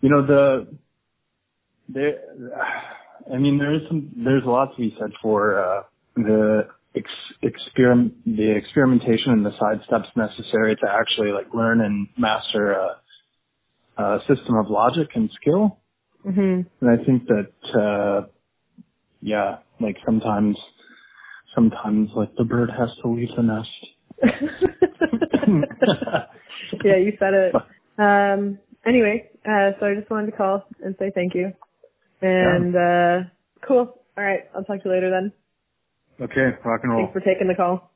you 0.00 0.10
know 0.10 0.26
the 0.26 0.66
there, 1.88 2.18
I 3.32 3.38
mean 3.38 3.58
there 3.58 3.74
is 3.74 3.80
some 3.88 4.12
there's 4.22 4.44
a 4.44 4.50
lot 4.50 4.76
to 4.76 4.80
be 4.80 4.94
said 5.00 5.10
for 5.22 5.58
uh, 5.58 5.82
the 6.16 6.68
ex, 6.96 7.08
experiment 7.42 8.14
the 8.24 8.54
experimentation 8.56 9.32
and 9.32 9.44
the 9.44 9.52
side 9.58 9.80
steps 9.86 10.08
necessary 10.16 10.76
to 10.76 10.86
actually 10.88 11.32
like 11.32 11.52
learn 11.54 11.80
and 11.80 12.08
master 12.18 12.72
a, 12.72 14.02
a 14.02 14.18
system 14.28 14.56
of 14.56 14.66
logic 14.68 15.08
and 15.14 15.30
skill. 15.40 15.78
mhm. 16.26 16.66
And 16.80 16.90
I 16.90 17.04
think 17.04 17.26
that 17.26 17.78
uh 17.78 18.26
yeah, 19.20 19.58
like 19.80 19.96
sometimes 20.04 20.56
sometimes 21.54 22.10
like 22.16 22.34
the 22.36 22.44
bird 22.44 22.70
has 22.70 22.88
to 23.02 23.08
leave 23.08 23.28
the 23.36 23.42
nest. 23.42 23.68
yeah, 26.84 26.96
you 26.96 27.12
said 27.18 27.34
it. 27.34 27.54
Um, 27.98 28.58
anyway, 28.86 29.28
uh, 29.44 29.72
so 29.78 29.86
I 29.86 29.94
just 29.94 30.10
wanted 30.10 30.30
to 30.30 30.36
call 30.36 30.64
and 30.82 30.94
say 30.98 31.10
thank 31.14 31.34
you. 31.34 31.52
And, 32.20 32.76
uh, 32.76 33.28
cool. 33.66 34.00
All 34.16 34.24
right. 34.24 34.40
I'll 34.54 34.64
talk 34.64 34.82
to 34.82 34.88
you 34.88 34.94
later 34.94 35.10
then. 35.10 35.32
Okay, 36.22 36.56
rock 36.64 36.80
and 36.84 36.92
roll. 36.92 37.06
Thanks 37.06 37.12
for 37.12 37.20
taking 37.20 37.48
the 37.48 37.54
call. 37.54 37.90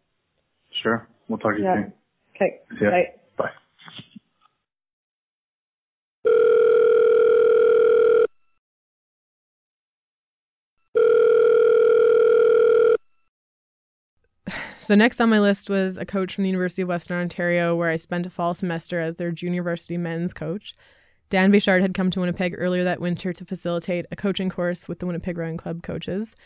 Sure. 0.83 1.09
We'll 1.29 1.39
talk 1.39 1.55
to 1.55 1.59
you 1.59 1.65
Yeah. 1.65 1.75
soon. 1.75 1.93
Okay. 2.35 2.61
See 2.79 2.85
ya. 2.85 2.91
Bye. 2.91 3.05
Bye. 3.39 3.51
So 14.81 14.95
next 14.95 15.21
on 15.21 15.29
my 15.31 15.41
list 15.41 15.69
was 15.69 15.97
a 15.97 16.07
coach 16.07 16.35
from 16.35 16.45
the 16.45 16.51
University 16.51 16.83
of 16.83 16.89
Western 16.89 17.19
Ontario, 17.19 17.75
where 17.75 17.91
I 17.91 17.97
spent 17.97 18.25
a 18.27 18.31
fall 18.31 18.55
semester 18.55 19.01
as 19.01 19.17
their 19.17 19.33
junior 19.33 19.65
varsity 19.65 19.97
men's 19.97 20.33
coach. 20.33 20.75
Dan 21.29 21.51
Bechard 21.51 21.81
had 21.83 21.93
come 21.95 22.13
to 22.13 22.21
Winnipeg 22.21 22.55
earlier 22.57 22.85
that 22.85 23.01
winter 23.01 23.33
to 23.33 23.45
facilitate 23.45 24.07
a 24.13 24.17
coaching 24.17 24.49
course 24.49 24.87
with 24.87 25.01
the 25.01 25.07
Winnipeg 25.07 25.37
Rowing 25.37 25.57
Club 25.57 25.83
coaches. 25.83 26.37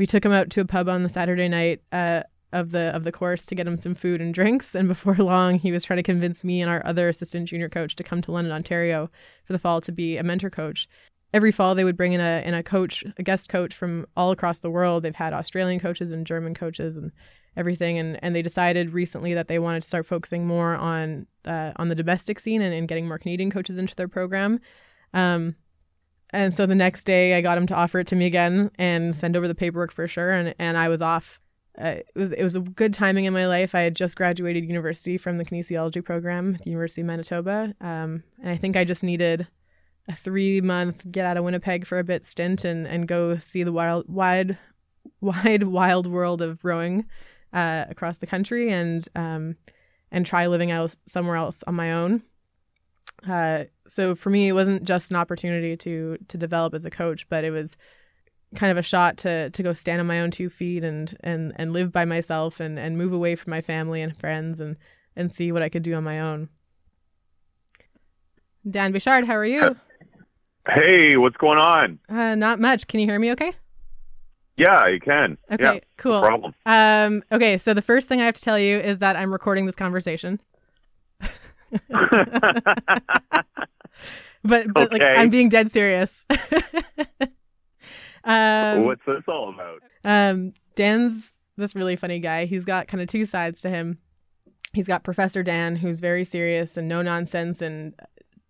We 0.00 0.06
took 0.06 0.24
him 0.24 0.32
out 0.32 0.48
to 0.52 0.62
a 0.62 0.64
pub 0.64 0.88
on 0.88 1.02
the 1.02 1.10
Saturday 1.10 1.46
night 1.46 1.82
uh, 1.92 2.22
of 2.54 2.70
the 2.70 2.84
of 2.96 3.04
the 3.04 3.12
course 3.12 3.44
to 3.44 3.54
get 3.54 3.66
him 3.66 3.76
some 3.76 3.94
food 3.94 4.22
and 4.22 4.32
drinks, 4.32 4.74
and 4.74 4.88
before 4.88 5.14
long, 5.18 5.58
he 5.58 5.72
was 5.72 5.84
trying 5.84 5.98
to 5.98 6.02
convince 6.02 6.42
me 6.42 6.62
and 6.62 6.70
our 6.70 6.80
other 6.86 7.10
assistant 7.10 7.50
junior 7.50 7.68
coach 7.68 7.96
to 7.96 8.02
come 8.02 8.22
to 8.22 8.32
London, 8.32 8.50
Ontario, 8.50 9.10
for 9.44 9.52
the 9.52 9.58
fall 9.58 9.82
to 9.82 9.92
be 9.92 10.16
a 10.16 10.22
mentor 10.22 10.48
coach. 10.48 10.88
Every 11.34 11.52
fall, 11.52 11.74
they 11.74 11.84
would 11.84 11.98
bring 11.98 12.14
in 12.14 12.20
a 12.22 12.42
in 12.46 12.54
a 12.54 12.62
coach, 12.62 13.04
a 13.18 13.22
guest 13.22 13.50
coach 13.50 13.74
from 13.74 14.06
all 14.16 14.30
across 14.30 14.60
the 14.60 14.70
world. 14.70 15.02
They've 15.02 15.14
had 15.14 15.34
Australian 15.34 15.80
coaches 15.80 16.10
and 16.10 16.26
German 16.26 16.54
coaches 16.54 16.96
and 16.96 17.12
everything 17.54 17.98
and, 17.98 18.18
and 18.22 18.34
they 18.34 18.40
decided 18.40 18.94
recently 18.94 19.34
that 19.34 19.48
they 19.48 19.58
wanted 19.58 19.82
to 19.82 19.88
start 19.88 20.06
focusing 20.06 20.46
more 20.46 20.76
on 20.76 21.26
uh, 21.44 21.72
on 21.76 21.90
the 21.90 21.94
domestic 21.94 22.40
scene 22.40 22.62
and, 22.62 22.72
and 22.72 22.88
getting 22.88 23.06
more 23.06 23.18
Canadian 23.18 23.50
coaches 23.50 23.76
into 23.76 23.94
their 23.96 24.08
program. 24.08 24.60
Um, 25.12 25.56
and 26.32 26.54
so 26.54 26.66
the 26.66 26.74
next 26.74 27.04
day 27.04 27.34
I 27.34 27.40
got 27.40 27.58
him 27.58 27.66
to 27.68 27.74
offer 27.74 28.00
it 28.00 28.06
to 28.08 28.16
me 28.16 28.26
again 28.26 28.70
and 28.78 29.14
send 29.14 29.36
over 29.36 29.48
the 29.48 29.54
paperwork 29.54 29.92
for 29.92 30.06
sure 30.06 30.30
and, 30.30 30.54
and 30.58 30.76
I 30.76 30.88
was 30.88 31.02
off. 31.02 31.40
Uh, 31.80 31.96
it 31.98 32.06
was 32.14 32.32
it 32.32 32.42
was 32.42 32.54
a 32.54 32.60
good 32.60 32.92
timing 32.92 33.24
in 33.24 33.32
my 33.32 33.46
life. 33.46 33.74
I 33.74 33.80
had 33.80 33.94
just 33.94 34.16
graduated 34.16 34.64
university 34.64 35.16
from 35.16 35.38
the 35.38 35.44
kinesiology 35.44 36.04
program 36.04 36.56
at 36.56 36.64
the 36.64 36.70
University 36.70 37.00
of 37.00 37.06
Manitoba. 37.06 37.74
Um, 37.80 38.22
and 38.42 38.50
I 38.50 38.56
think 38.56 38.76
I 38.76 38.84
just 38.84 39.02
needed 39.02 39.46
a 40.08 40.16
three 40.16 40.60
month 40.60 41.10
get 41.10 41.24
out 41.24 41.36
of 41.36 41.44
Winnipeg 41.44 41.86
for 41.86 41.98
a 41.98 42.04
bit 42.04 42.26
stint 42.26 42.64
and, 42.64 42.86
and 42.86 43.06
go 43.06 43.38
see 43.38 43.62
the 43.62 43.72
wild 43.72 44.06
wide 44.08 44.58
wide 45.20 45.64
wild 45.64 46.06
world 46.06 46.42
of 46.42 46.64
rowing 46.64 47.06
uh, 47.52 47.84
across 47.88 48.18
the 48.18 48.26
country 48.26 48.70
and 48.72 49.08
um, 49.14 49.56
and 50.10 50.26
try 50.26 50.46
living 50.46 50.70
out 50.70 50.94
somewhere 51.06 51.36
else 51.36 51.62
on 51.66 51.74
my 51.74 51.92
own. 51.92 52.22
Uh, 53.28 53.64
so 53.86 54.14
for 54.14 54.30
me, 54.30 54.48
it 54.48 54.52
wasn't 54.52 54.84
just 54.84 55.10
an 55.10 55.16
opportunity 55.16 55.76
to 55.76 56.16
to 56.28 56.38
develop 56.38 56.74
as 56.74 56.84
a 56.84 56.90
coach, 56.90 57.28
but 57.28 57.44
it 57.44 57.50
was 57.50 57.76
kind 58.56 58.72
of 58.72 58.78
a 58.78 58.82
shot 58.82 59.16
to 59.18 59.50
to 59.50 59.62
go 59.62 59.72
stand 59.72 60.00
on 60.00 60.06
my 60.06 60.20
own 60.20 60.30
two 60.30 60.48
feet 60.48 60.82
and 60.82 61.16
and 61.20 61.52
and 61.56 61.72
live 61.72 61.92
by 61.92 62.04
myself 62.04 62.60
and 62.60 62.78
and 62.78 62.98
move 62.98 63.12
away 63.12 63.36
from 63.36 63.50
my 63.50 63.60
family 63.60 64.00
and 64.02 64.16
friends 64.16 64.60
and 64.60 64.76
and 65.16 65.32
see 65.32 65.52
what 65.52 65.62
I 65.62 65.68
could 65.68 65.82
do 65.82 65.94
on 65.94 66.04
my 66.04 66.20
own. 66.20 66.48
Dan 68.68 68.92
Bechard, 68.92 69.26
how 69.26 69.34
are 69.34 69.44
you? 69.44 69.76
Hey, 70.68 71.16
what's 71.16 71.36
going 71.36 71.58
on? 71.58 71.98
Uh, 72.08 72.34
not 72.34 72.60
much. 72.60 72.86
Can 72.86 73.00
you 73.00 73.06
hear 73.06 73.18
me 73.18 73.32
okay? 73.32 73.52
Yeah, 74.56 74.88
you 74.88 75.00
can. 75.00 75.38
Okay, 75.50 75.64
yeah, 75.64 75.80
cool. 75.96 76.20
No 76.20 76.26
problem. 76.26 76.54
Um, 76.66 77.22
okay, 77.32 77.56
so 77.56 77.72
the 77.72 77.80
first 77.80 78.08
thing 78.08 78.20
I 78.20 78.26
have 78.26 78.34
to 78.34 78.42
tell 78.42 78.58
you 78.58 78.78
is 78.78 78.98
that 78.98 79.16
I'm 79.16 79.32
recording 79.32 79.64
this 79.64 79.74
conversation. 79.74 80.38
but 84.42 84.72
but 84.72 84.92
like 84.92 85.02
I'm 85.02 85.30
being 85.30 85.48
dead 85.48 85.70
serious. 85.70 86.24
um, 88.24 88.84
What's 88.84 89.04
this 89.06 89.22
all 89.28 89.52
about? 89.54 89.80
um, 90.04 90.52
Dan's 90.74 91.30
this 91.56 91.76
really 91.76 91.96
funny 91.96 92.18
guy. 92.18 92.46
He's 92.46 92.64
got 92.64 92.88
kind 92.88 93.00
of 93.00 93.08
two 93.08 93.24
sides 93.24 93.60
to 93.62 93.70
him. 93.70 93.98
He's 94.72 94.86
got 94.86 95.04
Professor 95.04 95.42
Dan, 95.42 95.76
who's 95.76 96.00
very 96.00 96.24
serious 96.24 96.76
and 96.76 96.88
no 96.88 97.02
nonsense 97.02 97.60
and 97.60 97.94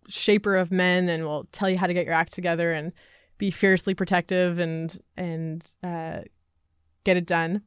shaper 0.07 0.55
of 0.55 0.71
men, 0.71 1.09
and 1.09 1.25
will 1.25 1.47
tell 1.51 1.69
you 1.69 1.77
how 1.77 1.87
to 1.87 1.93
get 1.93 2.05
your 2.05 2.13
act 2.13 2.33
together 2.33 2.71
and 2.71 2.93
be 3.37 3.51
fiercely 3.51 3.93
protective 3.93 4.59
and 4.59 4.99
and 5.17 5.63
uh, 5.83 6.19
get 7.03 7.17
it 7.17 7.25
done. 7.25 7.63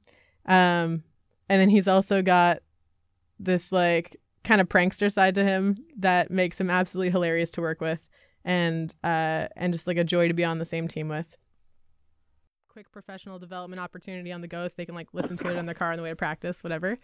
Um, 0.46 1.02
and 1.48 1.60
then 1.60 1.68
he's 1.68 1.88
also 1.88 2.22
got 2.22 2.58
this 3.38 3.72
like 3.72 4.16
kind 4.44 4.60
of 4.60 4.68
prankster 4.68 5.10
side 5.12 5.34
to 5.34 5.44
him 5.44 5.76
that 5.98 6.30
makes 6.30 6.60
him 6.60 6.70
absolutely 6.70 7.10
hilarious 7.10 7.50
to 7.52 7.60
work 7.60 7.80
with, 7.80 8.00
and 8.44 8.94
uh, 9.02 9.48
and 9.56 9.72
just 9.72 9.86
like 9.86 9.96
a 9.96 10.04
joy 10.04 10.28
to 10.28 10.34
be 10.34 10.44
on 10.44 10.58
the 10.58 10.64
same 10.64 10.88
team 10.88 11.08
with 11.08 11.26
quick 12.74 12.90
professional 12.90 13.38
development 13.38 13.78
opportunity 13.78 14.32
on 14.32 14.40
the 14.40 14.48
go 14.48 14.66
so 14.66 14.74
they 14.76 14.84
can 14.84 14.96
like 14.96 15.06
listen 15.12 15.36
to 15.36 15.48
it 15.48 15.56
in 15.56 15.64
their 15.64 15.76
car 15.76 15.92
on 15.92 15.96
the 15.96 16.02
way 16.02 16.08
to 16.08 16.16
practice, 16.16 16.64
whatever. 16.64 16.98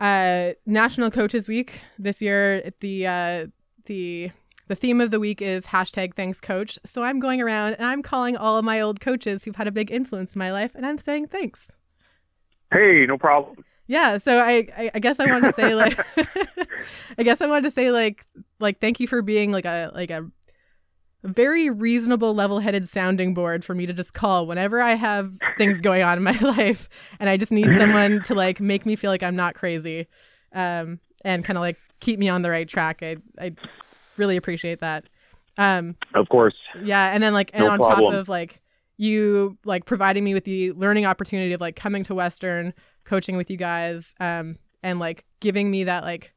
Uh, 0.00 0.52
National 0.66 1.10
Coaches 1.10 1.48
Week 1.48 1.80
this 1.98 2.20
year, 2.20 2.70
the 2.80 3.06
uh, 3.06 3.46
the 3.86 4.30
the 4.68 4.76
theme 4.76 5.00
of 5.00 5.10
the 5.10 5.18
week 5.18 5.40
is 5.40 5.64
hashtag 5.64 6.14
thanks 6.14 6.40
coach. 6.40 6.78
So 6.84 7.02
I'm 7.02 7.20
going 7.20 7.40
around 7.40 7.74
and 7.74 7.86
I'm 7.86 8.02
calling 8.02 8.36
all 8.36 8.58
of 8.58 8.66
my 8.66 8.80
old 8.80 9.00
coaches 9.00 9.42
who've 9.42 9.56
had 9.56 9.66
a 9.66 9.72
big 9.72 9.90
influence 9.90 10.34
in 10.34 10.38
my 10.38 10.52
life 10.52 10.72
and 10.74 10.84
I'm 10.84 10.98
saying 10.98 11.28
thanks. 11.28 11.72
Hey, 12.70 13.06
no 13.08 13.16
problem. 13.16 13.64
Yeah, 13.86 14.18
so 14.18 14.38
I, 14.38 14.90
I, 14.94 14.98
guess 15.00 15.20
I 15.20 15.26
wanted 15.26 15.48
to 15.48 15.52
say 15.54 15.74
like 15.76 15.98
I 17.18 17.22
guess 17.22 17.40
I 17.40 17.46
wanted 17.46 17.64
to 17.64 17.70
say 17.70 17.90
like 17.90 18.26
like 18.58 18.80
thank 18.80 19.00
you 19.00 19.06
for 19.06 19.22
being 19.22 19.52
like 19.52 19.64
a 19.64 19.90
like 19.94 20.10
a 20.10 20.24
very 21.24 21.70
reasonable 21.70 22.34
level-headed 22.34 22.88
sounding 22.88 23.32
board 23.32 23.64
for 23.64 23.74
me 23.74 23.86
to 23.86 23.92
just 23.92 24.12
call 24.12 24.46
whenever 24.46 24.80
I 24.80 24.94
have 24.94 25.32
things 25.56 25.80
going 25.80 26.02
on 26.02 26.18
in 26.18 26.24
my 26.24 26.36
life 26.40 26.88
and 27.20 27.28
I 27.28 27.36
just 27.36 27.52
need 27.52 27.68
someone 27.76 28.22
to 28.22 28.34
like 28.34 28.60
make 28.60 28.84
me 28.86 28.96
feel 28.96 29.10
like 29.10 29.22
I'm 29.22 29.36
not 29.36 29.54
crazy 29.54 30.08
um 30.52 30.98
and 31.24 31.44
kind 31.44 31.56
of 31.56 31.60
like 31.60 31.76
keep 32.00 32.18
me 32.18 32.28
on 32.28 32.42
the 32.42 32.50
right 32.50 32.68
track. 32.68 33.02
I 33.02 33.16
I 33.38 33.52
really 34.16 34.36
appreciate 34.36 34.80
that. 34.80 35.04
Um 35.58 35.96
Of 36.14 36.28
course. 36.28 36.56
yeah, 36.82 37.12
and 37.12 37.22
then 37.22 37.34
like 37.34 37.50
and 37.52 37.64
No 37.64 37.72
on 37.72 37.78
top 37.78 38.12
of 38.12 38.28
like 38.28 38.61
you 39.02 39.58
like 39.64 39.84
providing 39.84 40.22
me 40.22 40.32
with 40.32 40.44
the 40.44 40.70
learning 40.72 41.06
opportunity 41.06 41.52
of 41.52 41.60
like 41.60 41.74
coming 41.74 42.04
to 42.04 42.14
Western, 42.14 42.72
coaching 43.04 43.36
with 43.36 43.50
you 43.50 43.56
guys, 43.56 44.14
um, 44.20 44.56
and 44.84 45.00
like 45.00 45.24
giving 45.40 45.72
me 45.72 45.84
that 45.84 46.04
like 46.04 46.32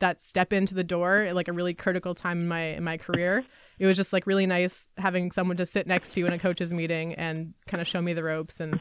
that 0.00 0.20
step 0.20 0.52
into 0.52 0.74
the 0.74 0.82
door 0.82 1.18
at 1.18 1.36
like 1.36 1.46
a 1.46 1.52
really 1.52 1.74
critical 1.74 2.16
time 2.16 2.40
in 2.40 2.48
my 2.48 2.62
in 2.62 2.82
my 2.82 2.96
career. 2.96 3.44
It 3.78 3.86
was 3.86 3.96
just 3.96 4.12
like 4.12 4.26
really 4.26 4.46
nice 4.46 4.88
having 4.96 5.30
someone 5.30 5.56
to 5.58 5.66
sit 5.66 5.86
next 5.86 6.12
to 6.14 6.20
you 6.20 6.26
in 6.26 6.32
a 6.32 6.38
coaches 6.40 6.72
meeting 6.72 7.14
and 7.14 7.54
kind 7.68 7.80
of 7.80 7.86
show 7.86 8.02
me 8.02 8.14
the 8.14 8.24
ropes 8.24 8.58
and 8.58 8.80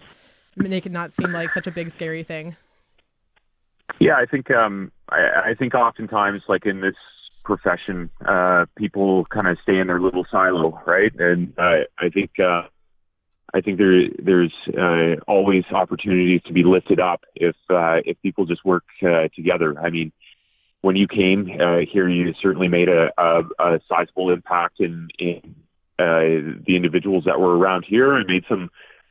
make 0.56 0.88
it 0.88 0.91
not 0.91 1.13
seem 1.13 1.32
like 1.32 1.51
such 1.51 1.67
a 1.67 1.72
big 1.72 1.91
scary 1.91 2.24
thing. 2.24 2.56
Yeah, 4.00 4.15
I 4.15 4.25
think 4.25 4.50
um, 4.50 4.91
I, 5.10 5.51
I 5.51 5.53
think 5.53 5.75
oftentimes, 5.75 6.41
like 6.48 6.65
in 6.65 6.82
this 6.82 6.96
profession, 7.44 8.10
uh, 8.27 8.65
people 8.75 9.25
kind 9.25 9.48
of 9.48 9.60
stay 9.62 9.77
in 9.77 9.86
their 9.86 10.01
little 10.01 10.25
silo, 10.32 10.82
right? 10.88 11.13
And 11.20 11.53
uh, 11.60 11.86
I 12.00 12.10
think 12.10 12.32
uh, 12.39 12.63
I 13.54 13.62
think 13.62 13.77
there 13.77 13.94
there's 14.20 14.54
uh, 14.77 15.22
always 15.27 15.63
opportunities 15.72 16.42
to 16.48 16.54
be 16.54 16.63
lifted 16.63 17.00
up 17.00 17.24
if 17.36 17.56
uh, 17.70 17.98
if 18.06 18.22
people 18.22 18.46
just 18.46 18.66
work 18.66 18.84
uh, 19.04 19.30
together. 19.36 19.80
I 19.80 19.89
mean, 19.89 20.12
when 20.82 20.96
you 20.96 21.08
came 21.08 21.50
uh, 21.60 21.80
here, 21.92 22.10
you 22.10 22.34
certainly 22.42 22.68
made 22.68 22.89
a, 22.89 23.10
a, 23.18 23.44
a 23.60 23.80
sizable 23.88 24.32
impact 24.32 24.80
in 24.80 25.08
in 25.18 25.56
uh, 25.98 26.60
the 26.66 26.75
individuals 26.75 27.24
that 27.25 27.39
were 27.39 27.58
around 27.58 27.86
here, 27.88 28.16
and 28.16 28.27
made 28.27 28.44
some 28.50 28.70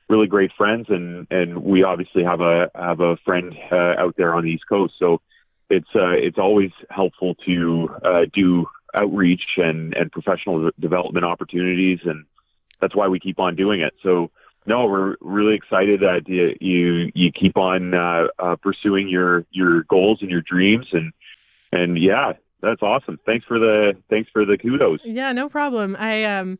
really 0.09 0.26
great 0.26 0.52
friends. 0.57 0.87
And 0.90 1.26
and 1.31 1.62
we 1.62 1.85
obviously 1.85 2.23
have 2.25 2.43
a 2.43 2.71
have 2.75 3.00
a 3.00 3.16
friend 3.25 3.55
uh, 3.73 3.95
out 3.99 4.16
there 4.16 4.35
on 4.35 4.45
the 4.45 4.50
East 4.50 4.64
Coast, 4.69 4.95
so 4.99 5.23
it's 5.71 5.88
it's 5.95 6.38
always 6.38 6.73
helpful 6.90 7.37
to 7.47 7.88
do 8.35 8.66
outreach 8.95 9.57
and 9.57 9.95
and 9.95 10.12
professional 10.12 10.71
development 10.78 11.25
opportunities, 11.25 12.00
and 12.05 12.26
that's 12.80 12.95
why 12.95 13.09
we 13.09 13.21
keep 13.21 13.38
on 13.38 13.56
doing 13.56 13.80
it. 13.80 13.95
So. 14.02 14.30
No, 14.68 14.87
we're 14.87 15.14
really 15.21 15.54
excited 15.54 16.00
that 16.00 16.23
you 16.26 16.56
you, 16.61 17.12
you 17.14 17.30
keep 17.30 17.56
on 17.56 17.95
uh, 17.95 18.25
uh, 18.40 18.56
pursuing 18.56 19.09
your 19.09 19.45
your 19.52 19.85
goals 19.85 20.18
and 20.23 20.28
your 20.28 20.42
dreams, 20.42 20.87
and 20.90 21.12
and 21.71 22.02
yeah, 22.02 22.33
that's 22.62 22.83
awesome. 22.83 23.21
Thanks 23.25 23.47
for 23.47 23.61
the 23.61 23.92
thanks 24.11 24.28
for 24.33 24.45
the 24.45 24.59
kudos. 24.59 24.99
Yeah, 25.04 25.30
no 25.30 25.49
problem. 25.49 25.95
I 25.97 26.25
um, 26.25 26.59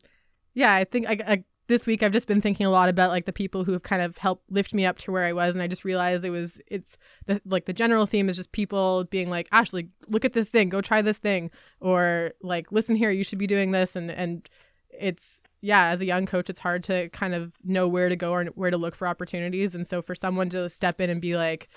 yeah, 0.53 0.73
I 0.73 0.85
think 0.85 1.05
I, 1.05 1.17
I 1.27 1.43
this 1.67 1.85
week 1.85 2.01
I've 2.01 2.13
just 2.13 2.27
been 2.27 2.41
thinking 2.41 2.65
a 2.65 2.69
lot 2.69 2.87
about 2.87 3.09
like 3.09 3.25
the 3.25 3.33
people 3.33 3.63
who 3.63 3.73
have 3.73 3.83
kind 3.83 4.01
of 4.01 4.17
helped 4.17 4.49
lift 4.49 4.73
me 4.73 4.85
up 4.85 4.97
to 4.99 5.11
where 5.11 5.25
I 5.25 5.33
was, 5.33 5.53
and 5.53 5.61
I 5.61 5.67
just 5.67 5.83
realized 5.83 6.23
it 6.23 6.29
was 6.29 6.61
it's 6.67 6.97
the 7.25 7.41
like 7.45 7.65
the 7.65 7.73
general 7.73 8.05
theme 8.05 8.29
is 8.29 8.37
just 8.37 8.51
people 8.53 9.03
being 9.05 9.29
like, 9.29 9.49
Ashley, 9.51 9.89
look 10.07 10.23
at 10.23 10.33
this 10.33 10.49
thing, 10.49 10.69
go 10.69 10.81
try 10.81 11.01
this 11.01 11.17
thing, 11.17 11.51
or 11.81 12.31
like, 12.41 12.71
listen 12.71 12.95
here, 12.95 13.11
you 13.11 13.25
should 13.25 13.39
be 13.39 13.47
doing 13.47 13.71
this, 13.71 13.95
and 13.95 14.09
and 14.09 14.47
it's 14.89 15.43
yeah, 15.61 15.87
as 15.87 16.01
a 16.01 16.05
young 16.05 16.25
coach, 16.25 16.49
it's 16.49 16.59
hard 16.59 16.83
to 16.85 17.09
kind 17.09 17.33
of 17.33 17.53
know 17.63 17.87
where 17.87 18.09
to 18.09 18.15
go 18.15 18.31
or 18.31 18.45
where 18.45 18.71
to 18.71 18.77
look 18.77 18.95
for 18.95 19.07
opportunities, 19.07 19.73
and 19.75 19.85
so 19.87 20.01
for 20.01 20.15
someone 20.15 20.49
to 20.49 20.69
step 20.69 21.01
in 21.01 21.09
and 21.09 21.21
be 21.21 21.35
like, 21.35 21.69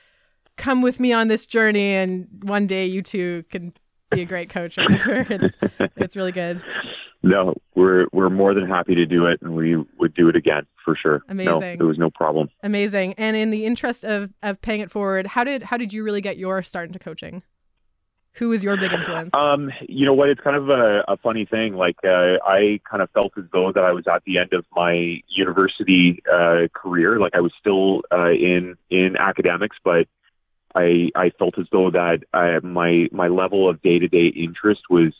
come 0.56 0.82
with 0.82 1.00
me 1.00 1.12
on 1.12 1.28
this 1.28 1.46
journey, 1.46 1.94
and 1.94 2.28
one 2.42 2.66
day 2.66 2.87
you 2.87 3.02
too 3.02 3.44
can 3.50 3.72
be 4.10 4.22
a 4.22 4.26
great 4.26 4.50
coach 4.50 4.76
or 4.78 4.84
whatever. 4.84 5.26
It's 5.30 5.92
it's 5.96 6.16
really 6.16 6.32
good. 6.32 6.62
No, 7.22 7.54
we're 7.75 8.06
we're 8.12 8.30
more 8.30 8.54
than 8.54 8.66
happy 8.66 8.94
to 8.94 9.06
do 9.06 9.26
it, 9.26 9.40
and 9.42 9.54
we 9.54 9.76
would 9.99 10.14
do 10.14 10.28
it 10.28 10.37
again 10.37 10.66
for 10.84 10.96
sure. 10.96 11.22
No, 11.28 11.56
Amazing. 11.56 11.78
there 11.78 11.87
was 11.87 11.99
no 11.99 12.10
problem. 12.10 12.49
Amazing. 12.62 13.14
And 13.14 13.37
in 13.37 13.50
the 13.50 13.66
interest 13.66 14.04
of 14.04 14.30
of 14.42 14.60
paying 14.62 14.80
it 14.80 14.90
forward, 14.90 15.26
how 15.26 15.44
did 15.44 15.62
how 15.62 15.76
did 15.76 15.92
you 15.92 16.02
really 16.02 16.20
get 16.20 16.38
your 16.38 16.62
start 16.62 16.87
into 16.87 16.99
coaching? 16.99 17.42
Who 18.34 18.49
was 18.49 18.62
your 18.62 18.76
big 18.76 18.92
influence? 18.92 19.30
Um, 19.34 19.70
you 19.88 20.06
know 20.06 20.14
what? 20.14 20.28
It's 20.28 20.40
kind 20.40 20.56
of 20.56 20.68
a, 20.68 21.04
a 21.08 21.16
funny 21.16 21.46
thing. 21.46 21.75
Like 21.75 21.96
uh, 22.04 22.38
I 22.44 22.80
kind 22.88 23.02
of 23.02 23.10
felt 23.10 23.32
as 23.37 23.44
though 23.52 23.72
that 23.72 23.82
I 23.82 23.92
was 23.92 24.04
at 24.06 24.22
the 24.25 24.38
end 24.38 24.52
of 24.52 24.64
my 24.75 25.20
university 25.28 26.22
uh, 26.32 26.68
career. 26.72 27.18
Like 27.18 27.34
I 27.34 27.40
was 27.40 27.52
still 27.58 28.02
uh, 28.12 28.30
in 28.30 28.76
in 28.88 29.16
academics, 29.18 29.76
but 29.84 30.06
I 30.75 31.10
I 31.14 31.30
felt 31.38 31.58
as 31.58 31.66
though 31.72 31.90
that 31.90 32.20
uh, 32.32 32.64
my 32.66 33.08
my 33.12 33.28
level 33.28 33.68
of 33.68 33.82
day 33.82 33.99
to 33.99 34.08
day 34.08 34.26
interest 34.26 34.82
was 34.88 35.12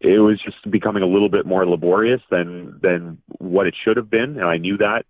it 0.00 0.18
was 0.18 0.40
just 0.42 0.70
becoming 0.70 1.02
a 1.02 1.06
little 1.06 1.28
bit 1.28 1.46
more 1.46 1.66
laborious 1.66 2.20
than 2.30 2.78
than 2.82 3.18
what 3.38 3.66
it 3.66 3.74
should 3.84 3.96
have 3.96 4.10
been, 4.10 4.38
and 4.38 4.44
I 4.44 4.58
knew 4.58 4.76
that. 4.78 5.06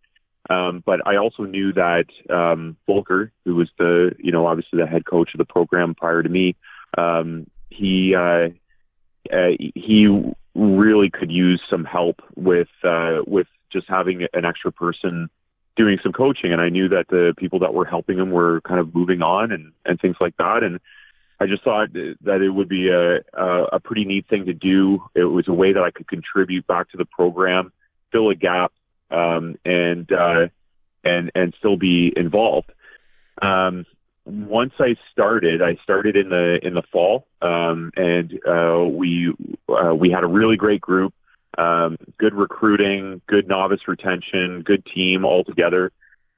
Um, 0.50 0.82
but 0.84 1.00
I 1.06 1.16
also 1.16 1.44
knew 1.44 1.72
that 1.72 2.04
um, 2.28 2.76
Volker, 2.86 3.32
who 3.44 3.54
was 3.54 3.70
the 3.78 4.14
you 4.18 4.30
know 4.30 4.46
obviously 4.46 4.78
the 4.78 4.86
head 4.86 5.06
coach 5.06 5.30
of 5.34 5.38
the 5.38 5.44
program 5.46 5.94
prior 5.94 6.22
to 6.22 6.28
me, 6.28 6.54
um, 6.96 7.46
he 7.70 8.14
uh, 8.14 8.48
uh, 9.32 9.50
he 9.58 10.32
really 10.54 11.10
could 11.10 11.30
use 11.30 11.60
some 11.68 11.84
help 11.84 12.20
with 12.36 12.68
uh, 12.82 13.20
with 13.26 13.46
just 13.72 13.88
having 13.88 14.26
an 14.32 14.44
extra 14.44 14.72
person 14.72 15.28
doing 15.76 15.98
some 16.02 16.12
coaching, 16.12 16.52
and 16.52 16.60
I 16.60 16.68
knew 16.68 16.88
that 16.88 17.08
the 17.08 17.34
people 17.36 17.58
that 17.60 17.74
were 17.74 17.84
helping 17.84 18.18
him 18.18 18.30
were 18.30 18.60
kind 18.60 18.78
of 18.78 18.94
moving 18.94 19.22
on 19.22 19.52
and 19.52 19.72
and 19.84 20.00
things 20.00 20.16
like 20.20 20.36
that, 20.36 20.62
and 20.62 20.80
I 21.40 21.46
just 21.46 21.64
thought 21.64 21.92
that 21.92 22.42
it 22.42 22.50
would 22.50 22.68
be 22.68 22.88
a 22.88 23.20
a, 23.32 23.80
pretty 23.80 24.04
neat 24.04 24.26
thing 24.28 24.46
to 24.46 24.54
do. 24.54 25.02
It 25.14 25.24
was 25.24 25.48
a 25.48 25.52
way 25.52 25.72
that 25.72 25.82
I 25.82 25.90
could 25.90 26.06
contribute 26.06 26.66
back 26.66 26.90
to 26.90 26.96
the 26.96 27.04
program, 27.04 27.72
fill 28.12 28.30
a 28.30 28.34
gap, 28.34 28.72
um, 29.10 29.56
and 29.64 30.10
uh, 30.12 30.48
and 31.02 31.32
and 31.34 31.54
still 31.58 31.76
be 31.76 32.12
involved. 32.16 32.70
Um, 33.42 33.84
once 34.26 34.72
I 34.78 34.96
started, 35.12 35.60
I 35.62 35.76
started 35.82 36.16
in 36.16 36.30
the 36.30 36.58
in 36.62 36.74
the 36.74 36.82
fall, 36.92 37.26
um, 37.42 37.90
and 37.96 38.32
uh, 38.46 38.84
we 38.84 39.34
uh, 39.68 39.94
we 39.94 40.10
had 40.10 40.24
a 40.24 40.26
really 40.26 40.56
great 40.56 40.80
group, 40.80 41.12
um, 41.58 41.98
good 42.18 42.34
recruiting, 42.34 43.20
good 43.26 43.46
novice 43.46 43.86
retention, 43.86 44.62
good 44.62 44.84
team 44.86 45.24
all 45.24 45.44
together, 45.44 45.92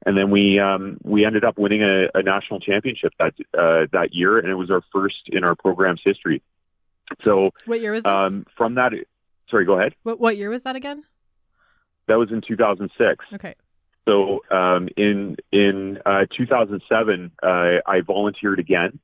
and 0.05 0.17
then 0.17 0.31
we 0.31 0.59
um, 0.59 0.99
we 1.05 1.25
ended 1.25 1.45
up 1.45 1.59
winning 1.59 1.83
a, 1.83 2.07
a 2.15 2.23
national 2.23 2.59
championship 2.59 3.13
that 3.21 3.35
uh, 3.57 3.87
that 3.93 4.09
year, 4.13 4.39
and 4.39 4.49
it 4.49 4.57
was 4.57 4.71
our 4.71 4.83
first 4.93 5.29
in 5.29 5.45
our 5.45 5.55
program's 5.55 6.01
history. 6.05 6.43
So 7.23 7.51
what 7.67 7.81
year 7.81 7.93
was 7.93 8.03
this? 8.03 8.11
Um, 8.11 8.47
from 8.57 8.75
that, 8.75 8.93
sorry, 9.49 9.65
go 9.65 9.79
ahead. 9.79 9.95
What 10.03 10.19
what 10.19 10.37
year 10.37 10.51
was 10.51 10.65
that 10.65 10.75
again? 10.75 11.05
That 12.09 12.19
was 12.19 12.31
in 12.31 12.41
2006. 12.41 13.25
Okay. 13.35 13.55
So 14.07 14.45
um, 14.51 14.89
in 14.97 15.37
in 15.51 15.99
uh, 16.07 16.27
2007, 16.37 17.33
uh, 17.43 17.47
I 17.87 18.01
volunteered 18.07 18.61
again, 18.61 19.01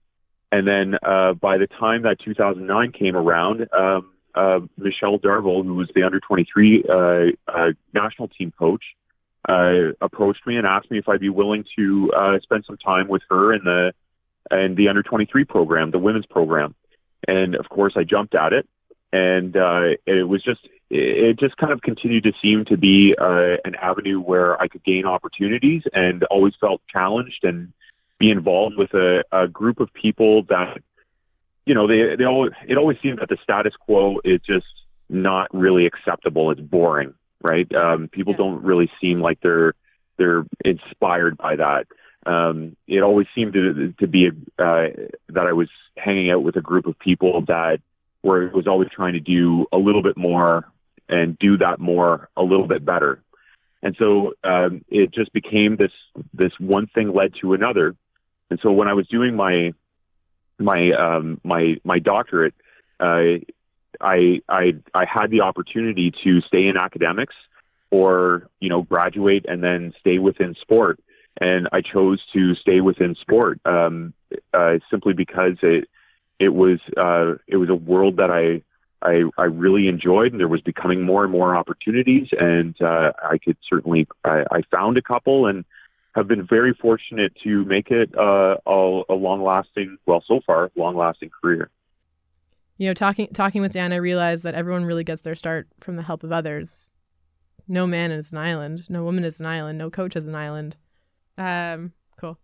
and 0.53 0.67
then 0.67 0.95
uh, 1.03 1.35
by 1.35 1.59
the 1.59 1.67
time 1.67 2.03
that 2.03 2.19
2009 2.25 2.93
came 2.93 3.17
around, 3.17 3.67
um, 3.73 4.13
uh, 4.35 4.61
Michelle 4.79 5.19
Darvill, 5.19 5.65
who 5.65 5.75
was 5.75 5.91
the 5.95 6.05
under 6.05 6.21
23 6.21 6.85
uh, 6.89 6.95
uh, 7.49 7.73
national 7.93 8.29
team 8.29 8.53
coach, 8.57 8.85
approached 10.01 10.47
me 10.47 10.57
and 10.57 10.67
asked 10.67 10.91
me 10.91 10.99
if 10.99 11.09
I'd 11.09 11.21
be 11.21 11.31
willing 11.31 11.65
to 11.77 12.11
spend 12.43 12.65
some 12.65 12.77
time 12.77 13.09
with 13.09 13.23
her 13.29 13.53
in 13.53 13.65
the 13.65 13.93
in 14.57 14.75
the 14.77 14.89
under 14.89 15.03
23 15.03 15.45
program, 15.45 15.91
the 15.91 15.99
women's 15.99 16.27
program, 16.27 16.77
and 17.27 17.57
of 17.57 17.69
course 17.69 17.95
I 17.97 18.05
jumped 18.05 18.37
at 18.37 18.53
it, 18.53 18.69
and 19.13 19.57
it 20.07 20.29
was 20.29 20.45
just 20.45 20.61
it 20.95 21.39
just 21.41 21.57
kind 21.57 21.73
of 21.73 21.81
continued 21.81 22.25
to 22.25 22.33
seem 22.43 22.67
to 22.67 22.77
be 22.77 23.15
uh, 23.19 23.57
an 23.65 23.75
avenue 23.77 24.21
where 24.21 24.61
I 24.61 24.69
could 24.69 24.85
gain 24.85 25.07
opportunities 25.07 25.83
and 25.95 26.23
always 26.25 26.53
felt 26.61 26.83
challenged 26.87 27.45
and 27.45 27.73
be 28.19 28.31
involved 28.31 28.77
with 28.77 28.93
a, 28.93 29.25
a 29.33 29.49
group 29.49 29.81
of 29.81 29.93
people 29.95 30.43
that, 30.51 30.83
you 31.65 31.75
know, 31.75 31.87
they, 31.87 32.17
they 32.17 32.25
always, 32.25 32.53
it 32.69 32.77
always 32.77 32.99
seemed 33.03 33.21
that 33.21 33.31
the 33.31 33.39
status 33.43 33.73
quo 33.81 34.21
is 34.23 34.41
just 34.47 34.67
not 35.09 35.49
really 35.55 35.87
acceptable. 35.87 36.51
It's 36.51 36.61
boring, 36.61 37.15
right? 37.41 37.75
Um, 37.75 38.09
people 38.09 38.35
yeah. 38.35 38.39
don't 38.39 38.63
really 38.63 38.91
seem 39.01 39.23
like 39.23 39.41
they're, 39.41 39.73
they're 40.19 40.45
inspired 40.63 41.39
by 41.39 41.57
that. 41.57 41.87
Um, 42.27 42.77
it 42.87 43.03
always 43.03 43.29
seemed 43.35 43.55
to, 43.55 43.95
to 43.99 44.07
be, 44.07 44.29
uh, 44.59 44.89
that 45.31 45.47
I 45.49 45.55
was 45.55 45.71
hanging 45.97 46.31
out 46.31 46.43
with 46.43 46.57
a 46.57 46.61
group 46.61 46.87
of 46.87 46.99
people 46.99 47.41
that 47.47 47.81
were, 48.23 48.49
was 48.49 48.67
always 48.67 48.91
trying 48.91 49.15
to 49.15 49.21
do 49.21 49.65
a 49.73 49.79
little 49.79 50.03
bit 50.03 50.19
more 50.19 50.67
and 51.09 51.39
do 51.39 51.59
that 51.59 51.81
more 51.81 52.29
a 52.37 52.43
little 52.43 52.67
bit 52.67 52.85
better. 52.85 53.23
And 53.83 53.97
so 53.99 54.35
um, 54.45 54.85
it 54.89 55.13
just 55.13 55.33
became 55.33 55.77
this 55.77 55.93
this 56.33 56.53
one 56.59 56.87
thing 56.87 57.13
led 57.13 57.33
to 57.41 57.55
another. 57.55 57.97
And 58.51 58.61
so 58.63 58.71
when 58.71 58.89
I 58.89 58.95
was 58.95 59.09
doing 59.09 59.35
my 59.35 59.73
my 60.59 60.93
um, 60.93 61.41
my 61.43 61.77
my 61.85 61.99
doctorate, 61.99 62.55
uh, 63.01 63.41
I 64.01 64.41
I 64.49 64.75
I 64.95 65.05
had 65.07 65.31
the 65.31 65.41
opportunity 65.41 66.13
to 66.25 66.41
stay 66.43 66.69
in 66.69 66.77
academics 66.77 67.35
or 67.91 68.49
you 68.61 68.69
know 68.69 68.83
graduate 68.83 69.47
and 69.49 69.63
then 69.63 69.93
stay 70.01 70.19
within 70.19 70.55
sport. 70.61 71.01
And 71.41 71.69
I 71.73 71.81
chose 71.81 72.21
to 72.35 72.55
stay 72.57 72.81
within 72.81 73.15
sport 73.17 73.59
um, 73.65 74.13
uh, 74.53 74.79
simply 74.91 75.15
because 75.15 75.57
it 75.63 75.89
it 76.39 76.51
was 76.51 76.79
uh, 76.97 77.35
it 77.49 77.57
was 77.57 77.69
a 77.69 77.75
world 77.75 78.17
that 78.19 78.31
I 78.31 78.63
I, 79.03 79.23
I 79.37 79.45
really 79.45 79.89
enjoyed, 79.89 80.33
and 80.33 80.41
there 80.41 80.49
was 80.49 80.61
becoming 80.61 81.03
more 81.03 81.25
and 81.25 81.33
more 81.33 81.57
opportunities, 81.57 82.29
and 82.39 82.81
uh, 82.81 83.13
I 83.23 83.39
could 83.39 83.57
certainly 83.69 84.07
I, 84.25 84.45
I 84.51 84.63
found 84.71 84.97
a 84.97 85.03
couple 85.03 85.47
and 85.47 85.65
have 86.15 86.29
been 86.29 86.47
very 86.47 86.75
fortunate 86.75 87.33
to 87.43 87.65
make 87.65 87.91
it 87.91 88.11
uh, 88.17 88.57
a, 88.67 89.03
a 89.09 89.15
long-lasting, 89.15 89.97
well, 90.05 90.23
so 90.27 90.41
far, 90.47 90.71
long-lasting 90.77 91.31
career. 91.43 91.71
You 92.77 92.89
know, 92.89 92.95
talking 92.95 93.29
talking 93.29 93.63
with 93.63 93.73
Dan, 93.73 93.93
I 93.93 93.97
realized 93.97 94.43
that 94.43 94.55
everyone 94.55 94.85
really 94.85 95.05
gets 95.05 95.23
their 95.23 95.35
start 95.35 95.69
from 95.81 95.97
the 95.97 96.03
help 96.03 96.25
of 96.25 96.33
others. 96.33 96.91
No 97.69 97.87
man 97.87 98.11
is 98.11 98.33
an 98.33 98.39
island. 98.39 98.91
No 98.91 99.05
woman 99.05 99.25
is 99.25 99.41
an 99.41 99.47
island. 99.47 99.79
No 99.79 99.89
coach 99.89 100.17
is 100.17 100.27
an 100.27 100.35
island. 100.35 100.77
Um, 101.39 101.93
cool. 102.21 102.39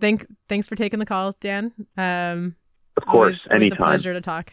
Thank 0.00 0.26
thanks 0.48 0.68
for 0.68 0.76
taking 0.76 0.98
the 0.98 1.06
call, 1.06 1.36
Dan. 1.40 1.72
Um, 1.96 2.54
of 2.96 3.06
course, 3.06 3.12
always, 3.12 3.46
always 3.50 3.62
anytime. 3.62 3.82
a 3.82 3.90
pleasure 3.90 4.12
to 4.12 4.20
talk. 4.20 4.52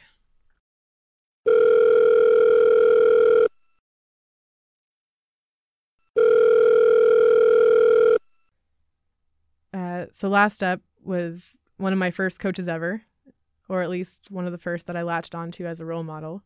Uh, 9.74 10.06
so 10.12 10.30
last 10.30 10.64
up 10.64 10.82
was 11.04 11.58
one 11.78 11.94
of 11.94 12.00
my 12.00 12.12
first 12.12 12.40
coaches 12.40 12.68
ever, 12.68 13.02
or 13.68 13.82
at 13.82 13.90
least 13.90 14.30
one 14.30 14.46
of 14.46 14.52
the 14.52 14.58
first 14.58 14.86
that 14.88 14.96
I 14.96 15.02
latched 15.02 15.36
onto 15.36 15.66
as 15.66 15.80
a 15.80 15.86
role 15.86 16.04
model. 16.04 16.44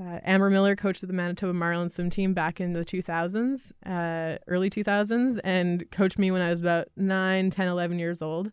Uh, 0.00 0.20
Amber 0.24 0.48
Miller 0.48 0.74
coached 0.74 1.06
the 1.06 1.12
Manitoba 1.12 1.52
Marlin 1.52 1.88
swim 1.88 2.08
team 2.08 2.32
back 2.32 2.60
in 2.60 2.72
the 2.72 2.84
2000s, 2.84 3.72
uh, 3.84 4.38
early 4.46 4.70
2000s, 4.70 5.38
and 5.44 5.90
coached 5.90 6.18
me 6.18 6.30
when 6.30 6.40
I 6.40 6.50
was 6.50 6.60
about 6.60 6.88
9, 6.96 7.50
10, 7.50 7.68
11 7.68 7.98
years 7.98 8.22
old. 8.22 8.50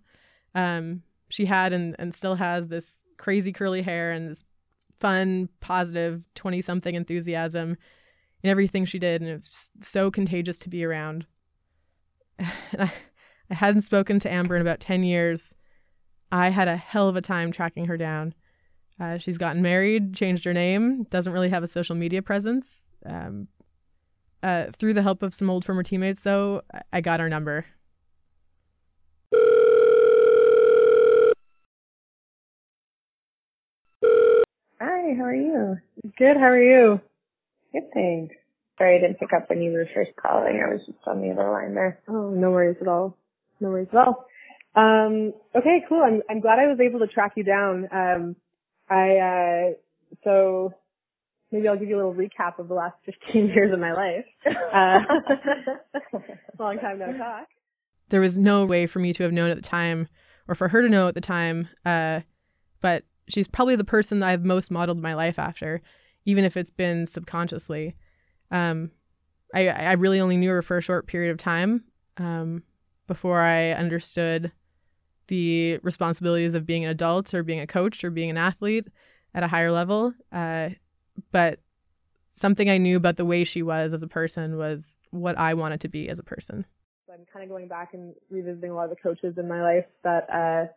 Um, 0.54 1.04
she 1.30 1.46
had 1.46 1.72
and, 1.72 1.96
and 1.98 2.14
still 2.14 2.36
has 2.36 2.68
this 2.68 2.96
crazy 3.18 3.54
curly 3.54 3.82
hair 3.82 4.12
and 4.12 4.30
this 4.30 4.44
fun, 5.00 5.50
positive 5.60 6.24
20 6.36 6.62
something 6.62 6.96
enthusiasm 6.96 7.78
in 8.44 8.50
everything 8.50 8.86
she 8.86 9.00
did. 9.00 9.22
And 9.22 9.30
it 9.30 9.38
was 9.38 9.70
so 9.82 10.12
contagious 10.12 10.58
to 10.60 10.70
be 10.70 10.84
around. 10.84 11.26
I, 12.40 12.92
hadn't 13.50 13.82
spoken 13.82 14.20
to 14.20 14.32
Amber 14.32 14.56
in 14.56 14.62
about 14.62 14.80
10 14.80 15.04
years. 15.04 15.54
I 16.32 16.50
had 16.50 16.68
a 16.68 16.78
hell 16.78 17.10
of 17.10 17.16
a 17.16 17.22
time 17.22 17.52
tracking 17.52 17.86
her 17.86 17.98
down. 17.98 18.34
Uh, 19.00 19.18
she's 19.18 19.38
gotten 19.38 19.62
married, 19.62 20.14
changed 20.14 20.46
her 20.46 20.54
name, 20.54 21.04
doesn't 21.10 21.34
really 21.34 21.50
have 21.50 21.64
a 21.64 21.68
social 21.68 21.96
media 21.96 22.22
presence. 22.22 22.68
Um, 23.06 23.48
uh, 24.44 24.68
through 24.78 24.94
the 24.94 25.02
help 25.02 25.24
of 25.24 25.34
some 25.34 25.50
old 25.50 25.66
former 25.66 25.84
teammates, 25.84 26.22
though, 26.22 26.62
I 26.94 27.02
got 27.02 27.20
her 27.20 27.30
number. 27.30 27.66
Hi, 35.10 35.16
how 35.16 35.24
are 35.24 35.36
you? 35.36 35.78
Good, 36.20 36.38
how 36.38 36.44
are 36.50 36.62
you? 36.62 37.02
Good, 37.74 37.92
thanks. 37.96 38.36
Sorry 38.78 38.98
I 38.98 39.02
didn't 39.02 39.20
pick 39.20 39.34
up 39.36 39.50
when 39.50 39.60
you 39.60 39.72
were 39.72 39.88
first 39.96 40.12
calling. 40.22 40.62
I 40.64 40.72
was 40.72 40.82
just 40.86 41.00
on 41.08 41.20
the 41.22 41.32
other 41.32 41.50
line 41.50 41.74
there. 41.74 42.00
Oh, 42.08 42.30
no 42.30 42.52
worries 42.52 42.78
at 42.80 42.88
all. 42.88 43.18
No 43.60 43.70
worries 43.70 43.88
at 43.92 43.98
all. 43.98 44.28
Um, 44.76 45.34
okay, 45.56 45.84
cool. 45.90 46.04
I'm, 46.04 46.22
I'm 46.30 46.42
glad 46.42 46.60
I 46.60 46.68
was 46.68 46.80
able 46.80 47.00
to 47.00 47.08
track 47.08 47.34
you 47.38 47.44
down. 47.44 47.88
Um, 47.92 48.36
I, 48.88 49.18
uh, 49.18 49.74
so 50.24 50.76
maybe 51.52 51.68
I'll 51.68 51.80
give 51.80 51.90
you 51.90 51.96
a 51.96 52.02
little 52.06 52.14
recap 52.14 52.60
of 52.60 52.68
the 52.68 52.76
last 52.76 52.98
15 53.26 53.48
years 53.48 53.74
of 53.74 53.80
my 53.80 53.94
life. 53.94 54.26
Uh, 54.72 55.00
long 56.60 56.78
time 56.78 57.00
no 57.00 57.18
talk. 57.18 57.48
There 58.10 58.22
was 58.22 58.38
no 58.38 58.66
way 58.66 58.86
for 58.86 59.00
me 59.00 59.14
to 59.14 59.24
have 59.24 59.34
known 59.34 59.50
at 59.50 59.56
the 59.56 59.64
time 59.64 60.08
or 60.48 60.54
for 60.54 60.68
her 60.68 60.84
to 60.84 60.90
know 60.90 61.08
at 61.08 61.16
the 61.16 61.22
time. 61.22 61.68
Uh, 61.84 62.20
but 62.82 63.04
she's 63.30 63.48
probably 63.48 63.76
the 63.76 63.84
person 63.84 64.20
that 64.20 64.30
I've 64.30 64.46
most 64.46 64.72
modeled 64.72 65.02
my 65.02 65.14
life 65.14 65.40
after, 65.40 65.82
even 66.26 66.44
if 66.44 66.58
it's 66.58 66.72
been 66.72 67.08
subconsciously. 67.08 67.96
Um, 68.52 68.92
I, 69.54 69.68
I 69.68 69.94
really 69.94 70.20
only 70.20 70.38
knew 70.38 70.50
her 70.50 70.62
for 70.62 70.78
a 70.78 70.82
short 70.82 71.08
period 71.08 71.32
of 71.32 71.38
time. 71.38 71.84
Um, 72.18 72.64
before 73.08 73.42
I 73.42 73.72
understood 73.72 74.52
the 75.28 75.78
responsibilities 75.80 76.54
of 76.54 76.66
being 76.66 76.86
an 76.86 76.92
adult 76.92 77.34
or 77.34 77.44
being 77.44 77.60
a 77.60 77.68
coach 77.68 78.04
or 78.04 78.12
being 78.12 78.30
an 78.30 78.38
athlete 78.38 78.88
at 79.34 79.44
a 79.44 79.48
higher 79.48 79.72
level. 79.72 80.14
Uh, 80.32 80.70
but 81.32 81.60
something 82.28 82.70
I 82.70 82.78
knew 82.78 82.98
about 82.98 83.18
the 83.18 83.26
way 83.26 83.44
she 83.44 83.64
was 83.64 83.94
as 83.94 84.04
a 84.04 84.08
person 84.08 84.58
was 84.58 85.00
what 85.12 85.38
I 85.38 85.56
wanted 85.56 85.82
to 85.82 85.88
be 85.90 86.08
as 86.08 86.20
a 86.20 86.24
person. 86.24 86.66
I'm 87.12 87.26
kind 87.34 87.44
of 87.44 87.50
going 87.50 87.68
back 87.68 87.94
and 87.94 88.14
revisiting 88.30 88.70
a 88.70 88.76
lot 88.76 88.84
of 88.84 88.92
the 88.92 88.96
coaches 88.96 89.38
in 89.38 89.48
my 89.48 89.62
life 89.64 89.86
that 90.04 90.30
uh, 90.30 90.72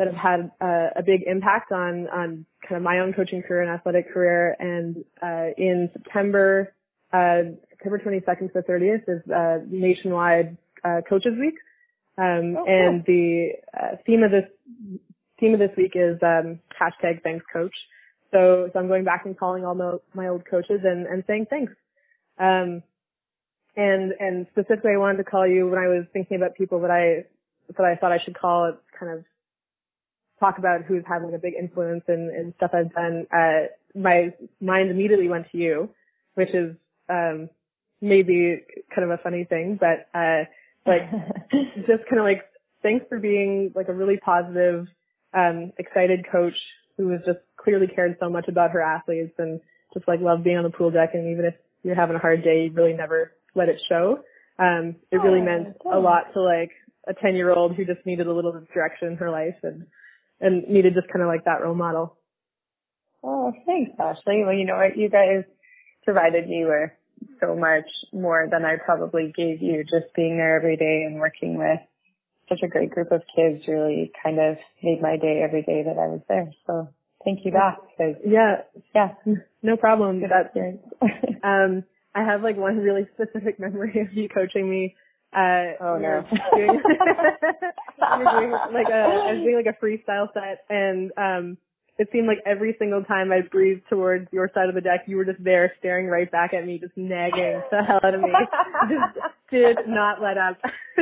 that 0.00 0.06
have 0.06 0.16
had 0.16 0.50
uh, 0.62 0.88
a 0.96 1.02
big 1.04 1.24
impact 1.26 1.72
on 1.72 2.08
on 2.08 2.46
kind 2.66 2.78
of 2.78 2.82
my 2.82 3.00
own 3.00 3.12
coaching 3.12 3.42
career 3.42 3.60
and 3.60 3.70
athletic 3.70 4.10
career. 4.10 4.56
And 4.58 5.04
uh, 5.22 5.52
in 5.58 5.90
September, 5.92 6.72
uh, 7.12 7.52
September 7.68 7.98
22nd 7.98 8.52
to 8.52 8.54
the 8.54 8.62
30th 8.62 9.02
is 9.08 9.30
uh, 9.30 9.58
nationwide 9.68 10.56
uh, 10.82 11.02
Coaches 11.06 11.34
Week. 11.38 11.54
Um, 12.16 12.56
oh, 12.56 12.64
and 12.66 13.04
cool. 13.04 13.14
the 13.14 13.48
uh, 13.78 13.96
theme 14.06 14.22
of 14.22 14.30
this 14.30 14.48
theme 15.38 15.52
of 15.52 15.60
this 15.60 15.76
week 15.76 15.92
is 15.94 16.18
um, 16.22 16.60
hashtag 16.80 17.22
thanks 17.22 17.44
coach. 17.52 17.74
So, 18.30 18.70
so 18.72 18.78
I'm 18.78 18.88
going 18.88 19.04
back 19.04 19.26
and 19.26 19.38
calling 19.38 19.66
all 19.66 19.74
my, 19.74 19.96
my 20.14 20.28
old 20.28 20.48
coaches 20.48 20.80
and, 20.82 21.06
and 21.06 21.24
saying 21.26 21.46
thanks. 21.50 21.72
Um, 22.38 22.82
and 23.76 24.12
and 24.18 24.46
specifically, 24.50 24.92
I 24.94 24.98
wanted 24.98 25.18
to 25.18 25.24
call 25.24 25.46
you 25.46 25.68
when 25.68 25.78
I 25.78 25.88
was 25.88 26.06
thinking 26.14 26.38
about 26.38 26.54
people 26.54 26.80
that 26.80 26.90
I 26.90 27.26
that 27.76 27.84
I 27.84 27.96
thought 27.96 28.12
I 28.12 28.18
should 28.24 28.38
call 28.38 28.70
it 28.70 28.76
kind 28.98 29.12
of 29.12 29.24
talk 30.40 30.58
about 30.58 30.82
who's 30.82 31.04
had 31.06 31.22
like 31.22 31.34
a 31.34 31.38
big 31.38 31.54
influence 31.54 32.02
in, 32.08 32.32
in 32.36 32.54
stuff 32.56 32.70
I've 32.74 32.92
done. 32.92 33.26
Uh, 33.32 33.68
my 33.94 34.32
mind 34.60 34.90
immediately 34.90 35.28
went 35.28 35.46
to 35.52 35.58
you, 35.58 35.90
which 36.34 36.48
is 36.54 36.74
um, 37.08 37.50
maybe 38.00 38.62
kind 38.94 39.04
of 39.04 39.18
a 39.18 39.22
funny 39.22 39.44
thing, 39.44 39.78
but 39.78 40.08
uh, 40.18 40.44
like 40.86 41.02
just 41.86 42.08
kind 42.08 42.18
of 42.18 42.24
like 42.24 42.42
thanks 42.82 43.04
for 43.08 43.18
being 43.18 43.72
like 43.74 43.88
a 43.88 43.92
really 43.92 44.16
positive, 44.16 44.86
um, 45.34 45.72
excited 45.78 46.24
coach 46.30 46.56
who 46.96 47.08
was 47.08 47.20
just 47.26 47.38
clearly 47.56 47.86
cared 47.86 48.16
so 48.18 48.28
much 48.28 48.48
about 48.48 48.70
her 48.70 48.80
athletes 48.80 49.34
and 49.38 49.60
just 49.92 50.08
like 50.08 50.20
loved 50.20 50.44
being 50.44 50.56
on 50.56 50.64
the 50.64 50.70
pool 50.70 50.90
deck. 50.90 51.10
And 51.14 51.30
even 51.30 51.44
if 51.44 51.54
you're 51.82 51.94
having 51.94 52.16
a 52.16 52.20
hard 52.20 52.42
day, 52.42 52.64
you 52.64 52.72
really 52.72 52.94
never 52.94 53.32
let 53.54 53.68
it 53.68 53.76
show. 53.88 54.20
Um, 54.58 54.96
it 55.10 55.16
really 55.16 55.40
oh, 55.40 55.44
meant 55.44 55.76
a 55.90 55.98
lot 55.98 56.32
to 56.34 56.40
like 56.40 56.70
a 57.06 57.14
10 57.14 57.34
year 57.34 57.52
old 57.52 57.74
who 57.74 57.84
just 57.84 58.04
needed 58.04 58.26
a 58.26 58.32
little 58.32 58.52
bit 58.52 58.62
of 58.62 58.72
direction 58.72 59.08
in 59.08 59.16
her 59.16 59.30
life 59.30 59.56
and, 59.62 59.86
and 60.40 60.66
needed 60.68 60.94
just 60.94 61.08
kind 61.12 61.22
of 61.22 61.28
like 61.28 61.44
that 61.44 61.62
role 61.62 61.74
model. 61.74 62.16
Oh, 63.22 63.52
thanks, 63.66 63.92
Ashley. 63.98 64.42
Well, 64.44 64.54
you 64.54 64.64
know 64.64 64.76
what? 64.76 64.96
You 64.96 65.10
guys 65.10 65.44
provided 66.04 66.48
me 66.48 66.64
with 66.64 66.90
so 67.40 67.54
much 67.54 67.84
more 68.12 68.48
than 68.50 68.64
I 68.64 68.76
probably 68.84 69.32
gave 69.36 69.60
you 69.60 69.84
just 69.84 70.14
being 70.14 70.36
there 70.36 70.56
every 70.56 70.76
day 70.76 71.04
and 71.06 71.20
working 71.20 71.58
with 71.58 71.80
such 72.48 72.60
a 72.64 72.68
great 72.68 72.90
group 72.90 73.12
of 73.12 73.22
kids 73.36 73.62
really 73.68 74.10
kind 74.22 74.38
of 74.40 74.56
made 74.82 75.00
my 75.00 75.16
day 75.16 75.42
every 75.44 75.62
day 75.62 75.82
that 75.84 75.98
I 75.98 76.08
was 76.08 76.20
there. 76.28 76.50
So 76.66 76.88
thank 77.24 77.40
you 77.44 77.52
back. 77.52 77.78
Yeah. 77.98 78.62
Yeah. 78.94 79.08
No 79.62 79.76
problem. 79.76 80.20
Good 80.20 80.30
That's, 80.30 80.46
experience. 80.46 80.82
um, 81.44 81.84
I 82.14 82.24
have 82.24 82.42
like 82.42 82.56
one 82.56 82.78
really 82.78 83.06
specific 83.14 83.60
memory 83.60 84.00
of 84.00 84.12
you 84.16 84.28
coaching 84.28 84.68
me. 84.68 84.96
Uh, 85.32 85.76
Oh, 85.80 85.96
no. 85.98 86.24
doing, 86.56 86.80
doing 87.98 88.50
like 88.72 88.88
a, 88.90 89.00
I 89.00 89.32
was 89.32 89.42
doing 89.44 89.56
like 89.64 89.74
a 89.74 89.84
freestyle 89.84 90.32
set 90.34 90.64
and, 90.68 91.12
um, 91.16 91.58
it 91.98 92.08
seemed 92.12 92.26
like 92.26 92.38
every 92.46 92.74
single 92.78 93.04
time 93.04 93.30
I 93.30 93.42
breathed 93.42 93.82
towards 93.90 94.26
your 94.32 94.50
side 94.54 94.70
of 94.70 94.74
the 94.74 94.80
deck, 94.80 95.00
you 95.06 95.16
were 95.18 95.24
just 95.26 95.44
there 95.44 95.70
staring 95.80 96.06
right 96.06 96.30
back 96.30 96.54
at 96.54 96.64
me, 96.64 96.78
just 96.78 96.96
nagging 96.96 97.60
the 97.70 97.82
hell 97.86 98.00
out 98.02 98.14
of 98.14 98.22
me. 98.22 98.32
just 98.88 99.18
did 99.50 99.76
not 99.86 100.22
let 100.22 100.38
up. 100.38 100.56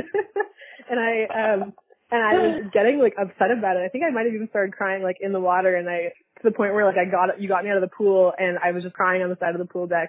and 0.91 0.99
I, 0.99 1.23
um, 1.31 1.73
and 2.11 2.25
I 2.25 2.33
was 2.35 2.71
getting 2.73 2.99
like 2.99 3.15
upset 3.17 3.53
about 3.57 3.77
it. 3.77 3.85
I 3.87 3.89
think 3.91 4.03
I 4.03 4.11
might 4.11 4.27
have 4.27 4.35
even 4.35 4.49
started 4.49 4.75
crying 4.75 5.05
like 5.05 5.19
in 5.21 5.33
the 5.33 5.39
water 5.39 5.77
and 5.77 5.89
I, 5.89 6.11
to 6.39 6.43
the 6.43 6.51
point 6.51 6.75
where 6.75 6.85
like 6.85 6.99
I 6.99 7.09
got, 7.09 7.41
you 7.41 7.47
got 7.47 7.63
me 7.63 7.71
out 7.71 7.77
of 7.77 7.89
the 7.89 7.95
pool 7.97 8.33
and 8.37 8.59
I 8.59 8.73
was 8.73 8.83
just 8.83 8.97
crying 8.97 9.23
on 9.23 9.31
the 9.31 9.37
side 9.39 9.55
of 9.55 9.61
the 9.61 9.73
pool 9.73 9.87
deck. 9.87 10.09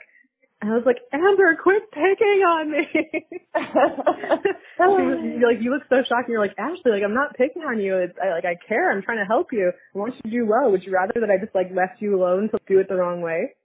And 0.61 0.71
I 0.71 0.75
was 0.75 0.83
like, 0.85 0.99
Amber, 1.13 1.55
quit 1.55 1.87
picking 1.91 2.43
on 2.43 2.71
me. 2.71 2.83
she 2.99 4.83
was, 4.83 5.39
like, 5.39 5.63
you 5.63 5.71
look 5.71 5.87
so 5.87 6.03
shocked. 6.03 6.27
And 6.27 6.35
you're 6.35 6.43
like, 6.43 6.59
Ashley, 6.59 6.91
like, 6.91 7.03
I'm 7.03 7.15
not 7.15 7.35
picking 7.37 7.63
on 7.63 7.79
you. 7.79 7.95
It's, 7.95 8.17
I, 8.19 8.35
like, 8.35 8.43
I 8.43 8.59
care. 8.67 8.91
I'm 8.91 9.01
trying 9.01 9.23
to 9.23 9.25
help 9.25 9.53
you. 9.53 9.71
I 9.71 9.97
want 9.97 10.15
you 10.19 10.29
to 10.29 10.29
do 10.29 10.45
well. 10.45 10.71
Would 10.71 10.83
you 10.83 10.91
rather 10.91 11.15
that 11.15 11.31
I 11.31 11.39
just, 11.39 11.55
like, 11.55 11.71
left 11.71 12.01
you 12.01 12.19
alone 12.19 12.49
to 12.51 12.59
do 12.67 12.79
it 12.79 12.89
the 12.89 12.95
wrong 12.95 13.21
way? 13.21 13.55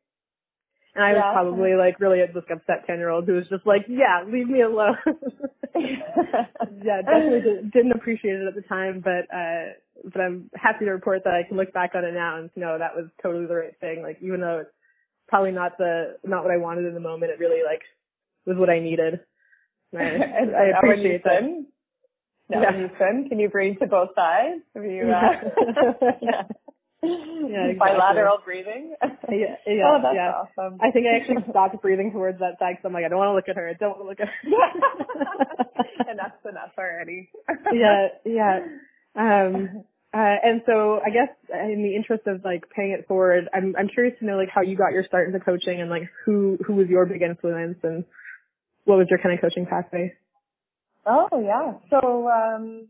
And 0.94 1.02
I 1.02 1.18
was 1.18 1.34
probably, 1.34 1.74
like, 1.74 1.98
really 1.98 2.20
a 2.20 2.28
just 2.28 2.46
upset 2.46 2.86
10 2.86 3.02
year 3.02 3.10
old 3.10 3.26
who 3.26 3.34
was 3.34 3.50
just 3.50 3.66
like, 3.66 3.90
yeah, 3.90 4.22
leave 4.30 4.46
me 4.46 4.62
alone. 4.62 4.94
yeah, 5.74 7.02
definitely 7.02 7.42
did, 7.42 7.72
didn't 7.72 7.98
appreciate 7.98 8.38
it 8.38 8.46
at 8.46 8.54
the 8.54 8.62
time, 8.62 9.02
but, 9.02 9.26
uh, 9.34 9.74
but 10.06 10.20
I'm 10.20 10.48
happy 10.54 10.84
to 10.84 10.92
report 10.92 11.24
that 11.24 11.34
I 11.34 11.42
can 11.42 11.56
look 11.56 11.72
back 11.72 11.98
on 11.98 12.04
it 12.04 12.14
now 12.14 12.38
and 12.38 12.50
know 12.54 12.78
that 12.78 12.94
was 12.94 13.10
totally 13.20 13.46
the 13.46 13.56
right 13.56 13.74
thing. 13.80 14.02
Like, 14.06 14.18
even 14.22 14.38
though 14.38 14.62
it's 14.62 14.73
probably 15.34 15.50
not 15.50 15.76
the, 15.78 16.16
not 16.22 16.44
what 16.44 16.52
I 16.54 16.58
wanted 16.58 16.86
in 16.86 16.94
the 16.94 17.00
moment, 17.00 17.32
it 17.32 17.40
really, 17.42 17.62
like, 17.66 17.82
was 18.46 18.56
what 18.56 18.70
I 18.70 18.78
needed. 18.78 19.18
And 19.92 20.54
I, 20.54 20.70
I 20.76 20.78
appreciate 20.78 21.24
that. 21.24 21.40
swim, 21.42 21.66
Now 22.48 22.62
Yeah. 22.62 22.70
when 22.70 22.80
you 22.82 22.90
swim, 22.96 23.28
can 23.28 23.38
you 23.40 23.48
breathe 23.48 23.78
to 23.80 23.86
both 23.88 24.10
sides? 24.14 24.62
Have 24.76 24.84
you, 24.84 25.10
uh, 25.10 26.14
yeah. 26.22 26.42
Yeah, 27.04 27.68
exactly. 27.68 27.74
Bilateral 27.78 28.38
breathing. 28.46 28.94
Yeah, 29.28 29.56
yeah, 29.66 29.84
oh, 29.84 29.98
that's 30.02 30.14
yeah. 30.16 30.32
awesome. 30.40 30.78
I 30.80 30.90
think 30.90 31.04
I 31.06 31.16
actually 31.20 31.44
stopped 31.50 31.76
breathing 31.82 32.12
towards 32.12 32.38
that 32.38 32.56
side 32.58 32.76
because 32.78 32.86
I'm 32.86 32.94
like, 32.94 33.04
I 33.04 33.08
don't 33.08 33.18
want 33.18 33.28
to 33.28 33.34
look 33.34 33.48
at 33.50 33.56
her. 33.56 33.68
I 33.68 33.74
don't 33.74 33.90
want 33.98 34.02
to 34.04 34.08
look 34.08 34.20
at 34.20 34.28
her. 34.28 36.10
Enough's 36.10 36.40
enough 36.48 36.72
already. 36.78 37.28
yeah, 37.74 38.08
yeah. 38.24 38.60
Um, 39.16 39.84
uh, 40.14 40.36
and 40.44 40.62
so 40.64 41.00
I 41.04 41.10
guess 41.10 41.34
in 41.50 41.82
the 41.82 41.96
interest 41.96 42.28
of 42.28 42.44
like 42.44 42.70
paying 42.70 42.92
it 42.92 43.08
forward, 43.08 43.48
I'm 43.52 43.74
I'm 43.76 43.88
curious 43.88 44.16
to 44.20 44.24
know 44.24 44.36
like 44.36 44.48
how 44.48 44.62
you 44.62 44.76
got 44.76 44.92
your 44.92 45.02
start 45.04 45.26
into 45.26 45.40
coaching 45.40 45.80
and 45.80 45.90
like 45.90 46.08
who 46.24 46.56
who 46.64 46.74
was 46.74 46.86
your 46.86 47.04
big 47.04 47.20
influence 47.20 47.78
and 47.82 48.04
what 48.84 48.96
was 48.96 49.08
your 49.10 49.18
kind 49.18 49.34
of 49.34 49.40
coaching 49.40 49.66
pathway? 49.66 50.14
Oh 51.04 51.26
yeah. 51.42 51.72
So 51.90 52.28
um 52.28 52.86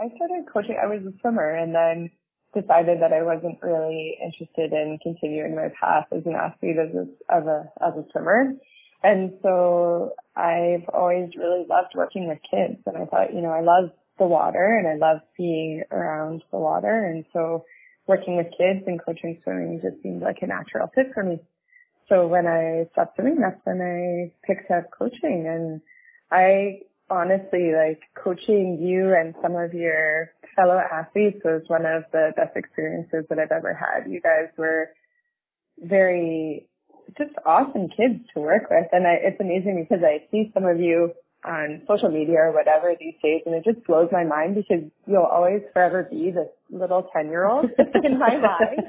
I 0.00 0.08
started 0.16 0.46
coaching 0.50 0.78
I 0.82 0.86
was 0.86 1.04
a 1.04 1.12
swimmer 1.20 1.54
and 1.54 1.74
then 1.74 2.10
decided 2.54 3.02
that 3.02 3.12
I 3.12 3.22
wasn't 3.22 3.60
really 3.60 4.16
interested 4.24 4.72
in 4.72 4.98
continuing 5.02 5.54
my 5.54 5.68
path 5.78 6.06
as 6.16 6.24
an 6.24 6.32
athlete 6.34 6.76
as 6.80 6.94
a 6.96 7.04
as 7.28 7.44
a 7.44 7.70
as 7.84 7.92
a 7.92 8.06
swimmer. 8.10 8.54
And 9.02 9.34
so 9.42 10.14
I've 10.34 10.88
always 10.88 11.28
really 11.36 11.66
loved 11.68 11.92
working 11.94 12.26
with 12.26 12.38
kids 12.50 12.80
and 12.86 12.96
I 12.96 13.04
thought, 13.04 13.34
you 13.34 13.42
know, 13.42 13.50
I 13.50 13.60
love 13.60 13.90
the 14.18 14.26
water 14.26 14.78
and 14.78 14.86
I 14.86 14.96
love 14.96 15.20
being 15.36 15.82
around 15.90 16.42
the 16.50 16.58
water 16.58 17.04
and 17.04 17.24
so 17.32 17.64
working 18.06 18.36
with 18.36 18.46
kids 18.56 18.84
and 18.86 19.00
coaching 19.04 19.40
swimming 19.42 19.80
just 19.82 20.02
seemed 20.02 20.22
like 20.22 20.38
a 20.42 20.46
natural 20.46 20.88
fit 20.94 21.06
for 21.14 21.22
me. 21.22 21.38
So 22.08 22.26
when 22.26 22.46
I 22.46 22.86
stopped 22.92 23.16
swimming, 23.16 23.40
that's 23.40 23.60
when 23.64 23.80
I 23.80 24.32
picked 24.46 24.70
up 24.70 24.90
coaching 24.96 25.46
and 25.48 25.80
I 26.30 26.80
honestly 27.10 27.72
like 27.74 28.00
coaching 28.22 28.78
you 28.80 29.14
and 29.14 29.34
some 29.42 29.56
of 29.56 29.74
your 29.74 30.30
fellow 30.54 30.78
athletes 30.78 31.40
was 31.44 31.62
one 31.66 31.86
of 31.86 32.04
the 32.12 32.32
best 32.36 32.56
experiences 32.56 33.24
that 33.28 33.38
I've 33.38 33.52
ever 33.52 33.74
had. 33.74 34.10
You 34.10 34.20
guys 34.20 34.48
were 34.56 34.90
very 35.78 36.68
just 37.18 37.34
awesome 37.44 37.88
kids 37.88 38.24
to 38.34 38.40
work 38.40 38.64
with 38.70 38.86
and 38.92 39.06
I, 39.06 39.14
it's 39.22 39.40
amazing 39.40 39.86
because 39.88 40.04
I 40.04 40.28
see 40.30 40.50
some 40.54 40.64
of 40.64 40.78
you 40.78 41.12
on 41.44 41.82
social 41.86 42.08
media 42.10 42.38
or 42.38 42.52
whatever 42.52 42.94
these 42.98 43.14
days 43.22 43.42
and 43.46 43.54
it 43.54 43.64
just 43.64 43.84
blows 43.86 44.08
my 44.10 44.24
mind 44.24 44.54
because 44.54 44.82
you'll 45.06 45.28
always 45.28 45.60
forever 45.72 46.08
be 46.10 46.30
this 46.30 46.48
little 46.70 47.08
10 47.14 47.26
year 47.28 47.46
old 47.46 47.66
in 48.04 48.18
my 48.18 48.36
mind 48.36 48.80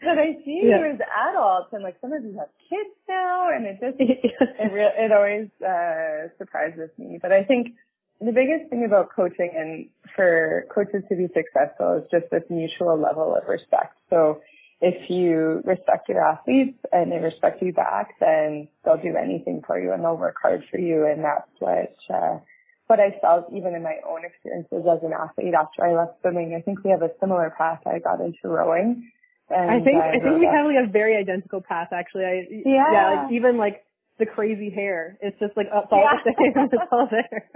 But 0.00 0.18
I 0.18 0.34
see 0.44 0.60
Yeah. 0.64 0.78
you 0.78 0.84
as 0.94 1.00
adults 1.30 1.70
and 1.72 1.82
like 1.82 1.96
some 2.00 2.12
of 2.12 2.24
you 2.24 2.34
have 2.38 2.48
kids 2.68 2.90
now 3.08 3.50
and 3.54 3.66
it 3.66 3.78
just 3.80 3.96
it 4.00 4.32
it 4.58 5.12
always 5.12 5.48
uh 5.62 6.28
surprises 6.38 6.90
me. 6.98 7.18
But 7.22 7.32
I 7.32 7.44
think 7.44 7.74
the 8.20 8.32
biggest 8.32 8.68
thing 8.70 8.84
about 8.84 9.08
coaching 9.14 9.50
and 9.56 9.88
for 10.16 10.66
coaches 10.74 11.02
to 11.08 11.16
be 11.16 11.26
successful 11.32 12.02
is 12.02 12.04
just 12.10 12.30
this 12.30 12.42
mutual 12.50 13.00
level 13.00 13.34
of 13.36 13.48
respect. 13.48 13.94
So 14.10 14.40
if 14.80 15.10
you 15.10 15.60
respect 15.64 16.08
your 16.08 16.22
athletes 16.24 16.78
and 16.92 17.12
they 17.12 17.18
respect 17.18 17.60
you 17.62 17.72
back, 17.72 18.14
then 18.18 18.68
they'll 18.84 18.96
do 18.96 19.14
anything 19.16 19.62
for 19.66 19.78
you 19.78 19.92
and 19.92 20.02
they'll 20.02 20.16
work 20.16 20.36
hard 20.40 20.62
for 20.70 20.78
you. 20.78 21.06
And 21.06 21.22
that's 21.22 21.50
what 21.58 21.94
uh, 22.08 22.38
what 22.86 22.98
I 22.98 23.12
felt 23.20 23.52
even 23.54 23.74
in 23.74 23.82
my 23.82 23.96
own 24.08 24.24
experiences 24.24 24.82
as 24.90 25.02
an 25.02 25.12
athlete 25.12 25.54
after 25.54 25.84
I 25.84 25.94
left 25.94 26.20
swimming. 26.22 26.54
I 26.58 26.62
think 26.62 26.82
we 26.82 26.90
have 26.90 27.02
a 27.02 27.10
similar 27.20 27.52
path. 27.56 27.80
I 27.86 27.98
got 27.98 28.20
into 28.20 28.48
rowing. 28.48 29.10
And 29.50 29.70
I 29.70 29.80
think 29.84 29.96
I 30.02 30.12
think 30.18 30.38
we 30.40 30.46
up- 30.46 30.54
have 30.54 30.66
like 30.66 30.88
a 30.88 30.90
very 30.90 31.16
identical 31.16 31.60
path 31.60 31.88
actually. 31.92 32.24
I 32.24 32.46
Yeah. 32.64 32.84
yeah, 32.92 33.06
like 33.22 33.32
even 33.32 33.58
like 33.58 33.84
the 34.18 34.26
crazy 34.26 34.70
hair. 34.70 35.18
It's 35.20 35.38
just 35.38 35.56
like 35.56 35.66
it's 35.66 35.92
all 35.92 36.08
the 36.24 36.32
Yeah. 36.32 36.32
same. 36.54 36.68
it's 36.72 36.88
all 36.92 37.08
there. 37.10 37.50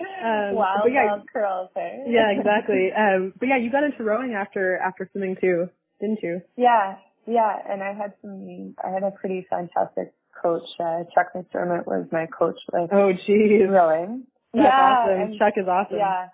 Um, 0.00 0.54
wild, 0.56 0.88
yeah, 0.92 1.04
wild 1.06 1.28
curls, 1.30 1.68
eh? 1.76 2.04
yeah, 2.08 2.30
exactly. 2.32 2.88
Um, 2.90 3.34
but 3.38 3.48
yeah, 3.48 3.58
you 3.58 3.70
got 3.70 3.84
into 3.84 4.02
rowing 4.02 4.32
after 4.32 4.78
after 4.78 5.08
swimming 5.12 5.36
too, 5.40 5.68
didn't 6.00 6.20
you? 6.22 6.40
Yeah, 6.56 6.96
yeah, 7.26 7.56
and 7.68 7.82
I 7.82 7.92
had 7.94 8.14
some. 8.22 8.74
I 8.82 8.90
had 8.90 9.02
a 9.02 9.10
pretty 9.12 9.46
fantastic 9.50 10.12
coach. 10.40 10.62
Uh, 10.78 11.04
Chuck 11.14 11.28
McDermott 11.36 11.86
was 11.86 12.06
my 12.12 12.26
coach 12.26 12.56
with 12.72 12.90
Oh, 12.92 13.12
geez, 13.26 13.68
rowing. 13.68 14.24
that's 14.54 14.64
yeah, 14.64 14.96
awesome. 15.04 15.20
and- 15.20 15.38
Chuck 15.38 15.54
is 15.56 15.68
awesome. 15.68 15.98
yeah, 15.98 16.28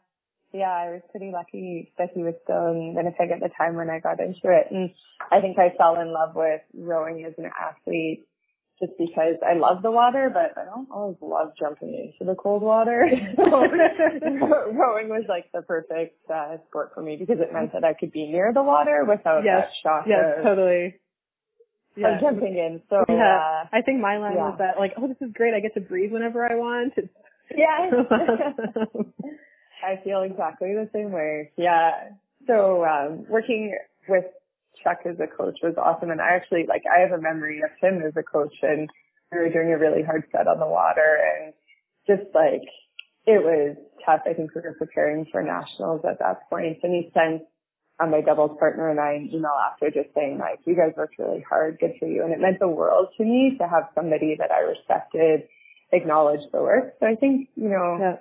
yeah. 0.53 0.71
I 0.71 0.91
was 0.93 1.03
pretty 1.11 1.33
lucky 1.33 1.93
that 1.99 2.11
he 2.15 2.23
was 2.23 2.35
still 2.45 2.69
in 2.73 2.95
Winnipeg 2.95 3.31
at 3.31 3.41
the 3.41 3.51
time 3.59 3.75
when 3.77 3.91
I 3.91 3.99
got 4.01 4.21
into 4.21 4.45
it, 4.45 4.69
and 4.71 4.91
I 5.31 5.41
think 5.41 5.59
I 5.59 5.75
fell 5.77 6.01
in 6.01 6.13
love 6.13 6.35
with 6.37 6.61
rowing 6.75 7.25
as 7.27 7.35
an 7.39 7.51
athlete. 7.61 8.27
Just 8.79 8.93
because 8.99 9.37
I 9.41 9.57
love 9.57 9.81
the 9.83 9.91
water, 9.91 10.31
but 10.33 10.53
I 10.61 10.67
don't 10.67 10.89
always 10.91 11.17
love 11.23 11.53
jumping 11.59 11.95
into 11.95 12.31
the 12.31 12.37
cold 12.37 12.61
water. 12.63 13.09
rowing 13.39 15.09
was 15.09 15.25
like 15.29 15.51
the 15.53 15.63
perfect 15.63 16.19
uh, 16.29 16.59
sport 16.69 16.93
for 16.95 17.03
me 17.03 17.17
because 17.17 17.39
it 17.41 17.55
meant 17.55 17.73
that 17.73 17.85
I 17.85 17.95
could 17.95 18.13
be 18.13 18.27
near 18.27 18.53
the 18.53 18.63
water 18.63 19.05
without 19.09 19.45
Yes, 19.45 19.65
that 19.65 19.71
shock 19.83 20.05
Yes, 20.07 20.39
of 20.39 20.45
totally. 20.45 20.95
Yeah. 21.97 22.17
of 22.17 22.21
jumping 22.21 22.59
in. 22.59 22.83
So 22.91 23.03
Yeah. 23.09 23.15
uh, 23.17 23.65
I 23.73 23.81
think 23.81 24.01
my 24.03 24.19
line 24.19 24.35
yeah. 24.35 24.51
was 24.51 24.59
that 24.59 24.79
like, 24.79 24.93
oh, 24.99 25.09
this 25.09 25.17
is 25.27 25.33
great. 25.33 25.55
I 25.55 25.61
get 25.61 25.73
to 25.75 25.81
breathe 25.81 26.13
whenever 26.13 26.45
I 26.45 26.57
want. 26.57 26.93
It's 26.99 27.09
yeah, 27.57 27.89
I 29.87 30.03
feel 30.05 30.23
exactly 30.23 30.75
the 30.75 30.91
same 30.93 31.13
way. 31.13 31.53
Yeah. 31.57 32.11
So 32.47 32.85
um, 32.85 33.25
working 33.31 33.77
with 34.09 34.25
Chuck 34.87 35.03
as 35.05 35.19
a 35.19 35.27
coach 35.27 35.59
was 35.63 35.75
awesome, 35.75 36.11
and 36.11 36.21
I 36.21 36.39
actually 36.39 36.67
like 36.69 36.83
I 36.87 37.03
have 37.03 37.11
a 37.11 37.21
memory 37.21 37.61
of 37.67 37.75
him 37.83 38.03
as 38.07 38.15
a 38.17 38.23
coach, 38.23 38.55
and 38.63 38.89
we 39.33 39.39
were 39.39 39.51
doing 39.51 39.73
a 39.75 39.79
really 39.79 40.05
hard 40.07 40.23
set 40.31 40.47
on 40.47 40.61
the 40.61 40.71
water, 40.71 41.19
and 41.19 41.53
just 42.07 42.31
like 42.35 42.63
it 43.27 43.43
was 43.43 43.75
tough. 44.07 44.23
I 44.25 44.35
think 44.35 44.55
we 44.55 44.63
were 44.63 44.79
preparing 44.79 45.27
for 45.33 45.43
nationals 45.43 46.03
at 46.09 46.21
that 46.21 46.49
point, 46.49 46.79
and 46.85 46.95
he 46.95 47.11
sent 47.13 47.43
on 47.99 48.11
my 48.11 48.21
doubles 48.21 48.57
partner 48.59 48.91
and 48.91 49.01
I 49.01 49.15
an 49.15 49.31
email 49.33 49.57
after 49.73 49.91
just 49.91 50.15
saying 50.15 50.39
like, 50.39 50.61
you 50.67 50.77
guys 50.77 50.93
worked 50.97 51.19
really 51.19 51.45
hard, 51.49 51.79
good 51.81 51.93
for 51.99 52.07
you. 52.07 52.25
And 52.25 52.33
it 52.33 52.41
meant 52.41 52.59
the 52.61 52.69
world 52.69 53.09
to 53.17 53.25
me 53.25 53.57
to 53.59 53.65
have 53.67 53.89
somebody 53.95 54.37
that 54.39 54.51
I 54.51 54.61
respected 54.61 55.49
acknowledge 55.93 56.41
the 56.53 56.61
work. 56.61 56.95
So 57.01 57.07
I 57.07 57.15
think, 57.15 57.49
you 57.55 57.69
know, 57.69 57.97
yeah. 57.99 58.17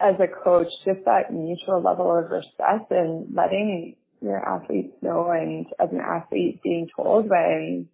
as 0.00 0.14
a 0.20 0.28
coach, 0.28 0.68
just 0.84 1.04
that 1.06 1.32
mutual 1.32 1.82
level 1.82 2.16
of 2.16 2.30
respect 2.30 2.90
and 2.90 3.34
letting 3.34 3.96
your 4.22 4.38
athletes 4.38 4.94
know 5.02 5.30
and 5.30 5.66
as 5.80 5.90
an 5.90 6.00
athlete 6.00 6.62
being 6.62 6.88
told 6.94 7.28
when 7.28 7.88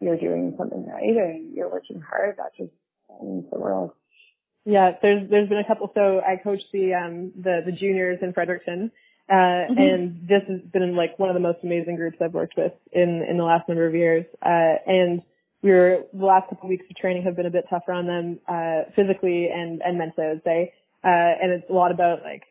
you're 0.00 0.16
doing 0.16 0.54
something 0.58 0.86
right 0.86 1.16
and 1.16 1.54
you're 1.54 1.70
working 1.70 2.00
hard, 2.00 2.36
that 2.36 2.52
just 2.56 2.72
means 3.22 3.44
the 3.52 3.58
world. 3.58 3.92
Yeah, 4.64 4.92
there's 5.00 5.30
there's 5.30 5.48
been 5.48 5.58
a 5.58 5.66
couple. 5.66 5.90
So 5.94 6.20
I 6.20 6.36
coached 6.42 6.66
the 6.72 6.94
um 6.94 7.32
the 7.40 7.60
the 7.64 7.72
juniors 7.72 8.18
in 8.20 8.32
Fredericton, 8.32 8.90
Uh, 9.28 9.68
mm-hmm. 9.68 9.78
and 9.78 10.28
this 10.28 10.42
has 10.48 10.60
been 10.72 10.96
like 10.96 11.18
one 11.18 11.28
of 11.28 11.34
the 11.34 11.40
most 11.40 11.58
amazing 11.62 11.96
groups 11.96 12.16
I've 12.20 12.32
worked 12.32 12.56
with 12.56 12.72
in, 12.92 13.24
in 13.28 13.36
the 13.36 13.44
last 13.44 13.68
number 13.68 13.86
of 13.86 13.94
years. 13.94 14.24
Uh, 14.40 14.76
and 14.86 15.20
we 15.60 15.70
were, 15.70 16.04
the 16.14 16.24
last 16.24 16.48
couple 16.48 16.64
of 16.64 16.70
weeks 16.70 16.86
of 16.88 16.96
training 16.96 17.24
have 17.24 17.36
been 17.36 17.44
a 17.44 17.50
bit 17.50 17.66
tougher 17.68 17.92
on 17.92 18.06
them, 18.06 18.38
uh, 18.48 18.90
physically 18.96 19.48
and, 19.52 19.82
and 19.84 19.98
mentally, 19.98 20.26
I 20.26 20.30
would 20.30 20.44
say. 20.44 20.72
Uh, 21.04 21.32
and 21.42 21.52
it's 21.52 21.68
a 21.68 21.72
lot 21.74 21.90
about 21.90 22.22
like, 22.22 22.44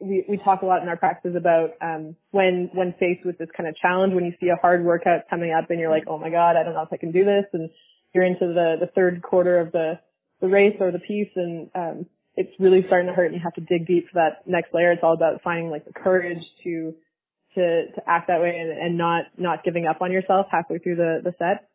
we, 0.00 0.24
we 0.28 0.36
talk 0.38 0.62
a 0.62 0.66
lot 0.66 0.82
in 0.82 0.88
our 0.88 0.96
practices 0.96 1.36
about, 1.36 1.70
um, 1.80 2.16
when, 2.30 2.70
when 2.74 2.94
faced 3.00 3.24
with 3.24 3.38
this 3.38 3.48
kind 3.56 3.68
of 3.68 3.76
challenge, 3.76 4.14
when 4.14 4.24
you 4.24 4.32
see 4.40 4.48
a 4.48 4.60
hard 4.60 4.84
workout 4.84 5.28
coming 5.30 5.52
up 5.52 5.70
and 5.70 5.80
you're 5.80 5.90
like, 5.90 6.04
oh 6.06 6.18
my 6.18 6.30
God, 6.30 6.56
I 6.56 6.62
don't 6.62 6.74
know 6.74 6.82
if 6.82 6.92
I 6.92 6.96
can 6.96 7.12
do 7.12 7.24
this. 7.24 7.44
And 7.52 7.70
you're 8.14 8.24
into 8.24 8.46
the, 8.46 8.76
the 8.80 8.90
third 8.94 9.22
quarter 9.22 9.58
of 9.58 9.72
the, 9.72 9.98
the 10.40 10.48
race 10.48 10.76
or 10.80 10.92
the 10.92 10.98
piece 10.98 11.30
and, 11.36 11.70
um, 11.74 12.06
it's 12.36 12.52
really 12.60 12.84
starting 12.86 13.08
to 13.08 13.14
hurt 13.14 13.26
and 13.26 13.34
you 13.34 13.40
have 13.42 13.54
to 13.54 13.62
dig 13.62 13.86
deep 13.86 14.08
for 14.12 14.20
that 14.20 14.46
next 14.46 14.72
layer. 14.74 14.92
It's 14.92 15.02
all 15.02 15.14
about 15.14 15.42
finding 15.42 15.70
like 15.70 15.84
the 15.86 15.92
courage 15.92 16.42
to 16.64 16.94
to 17.54 17.86
to 17.94 18.00
act 18.06 18.28
that 18.28 18.40
way 18.40 18.56
and, 18.60 18.70
and 18.70 18.98
not 18.98 19.24
not 19.38 19.64
giving 19.64 19.86
up 19.86 20.02
on 20.02 20.12
yourself 20.12 20.46
halfway 20.50 20.78
through 20.78 20.96
the 20.96 21.20
the 21.24 21.34
set. 21.38 21.68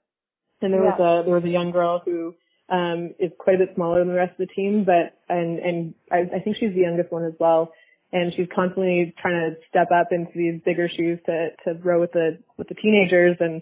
And 0.61 0.71
there 0.71 0.83
yeah. 0.83 0.95
was 0.97 0.99
a 0.99 1.25
there 1.25 1.35
was 1.35 1.43
a 1.43 1.49
young 1.49 1.71
girl 1.71 2.01
who 2.05 2.35
um 2.69 3.15
is 3.19 3.31
quite 3.39 3.55
a 3.55 3.65
bit 3.65 3.75
smaller 3.75 3.99
than 3.99 4.09
the 4.09 4.13
rest 4.13 4.39
of 4.39 4.47
the 4.47 4.53
team, 4.53 4.85
but 4.85 5.17
and 5.27 5.59
and 5.59 5.93
I, 6.11 6.37
I 6.37 6.39
think 6.39 6.57
she's 6.59 6.73
the 6.73 6.81
youngest 6.81 7.11
one 7.11 7.25
as 7.25 7.33
well. 7.39 7.71
And 8.13 8.33
she's 8.35 8.47
constantly 8.53 9.13
trying 9.21 9.51
to 9.51 9.55
step 9.69 9.87
up 9.93 10.07
into 10.11 10.31
these 10.35 10.61
bigger 10.65 10.89
shoes 10.89 11.19
to 11.25 11.49
to 11.63 11.79
row 11.81 11.99
with 11.99 12.11
the 12.11 12.39
with 12.57 12.67
the 12.67 12.75
teenagers 12.75 13.37
and 13.39 13.61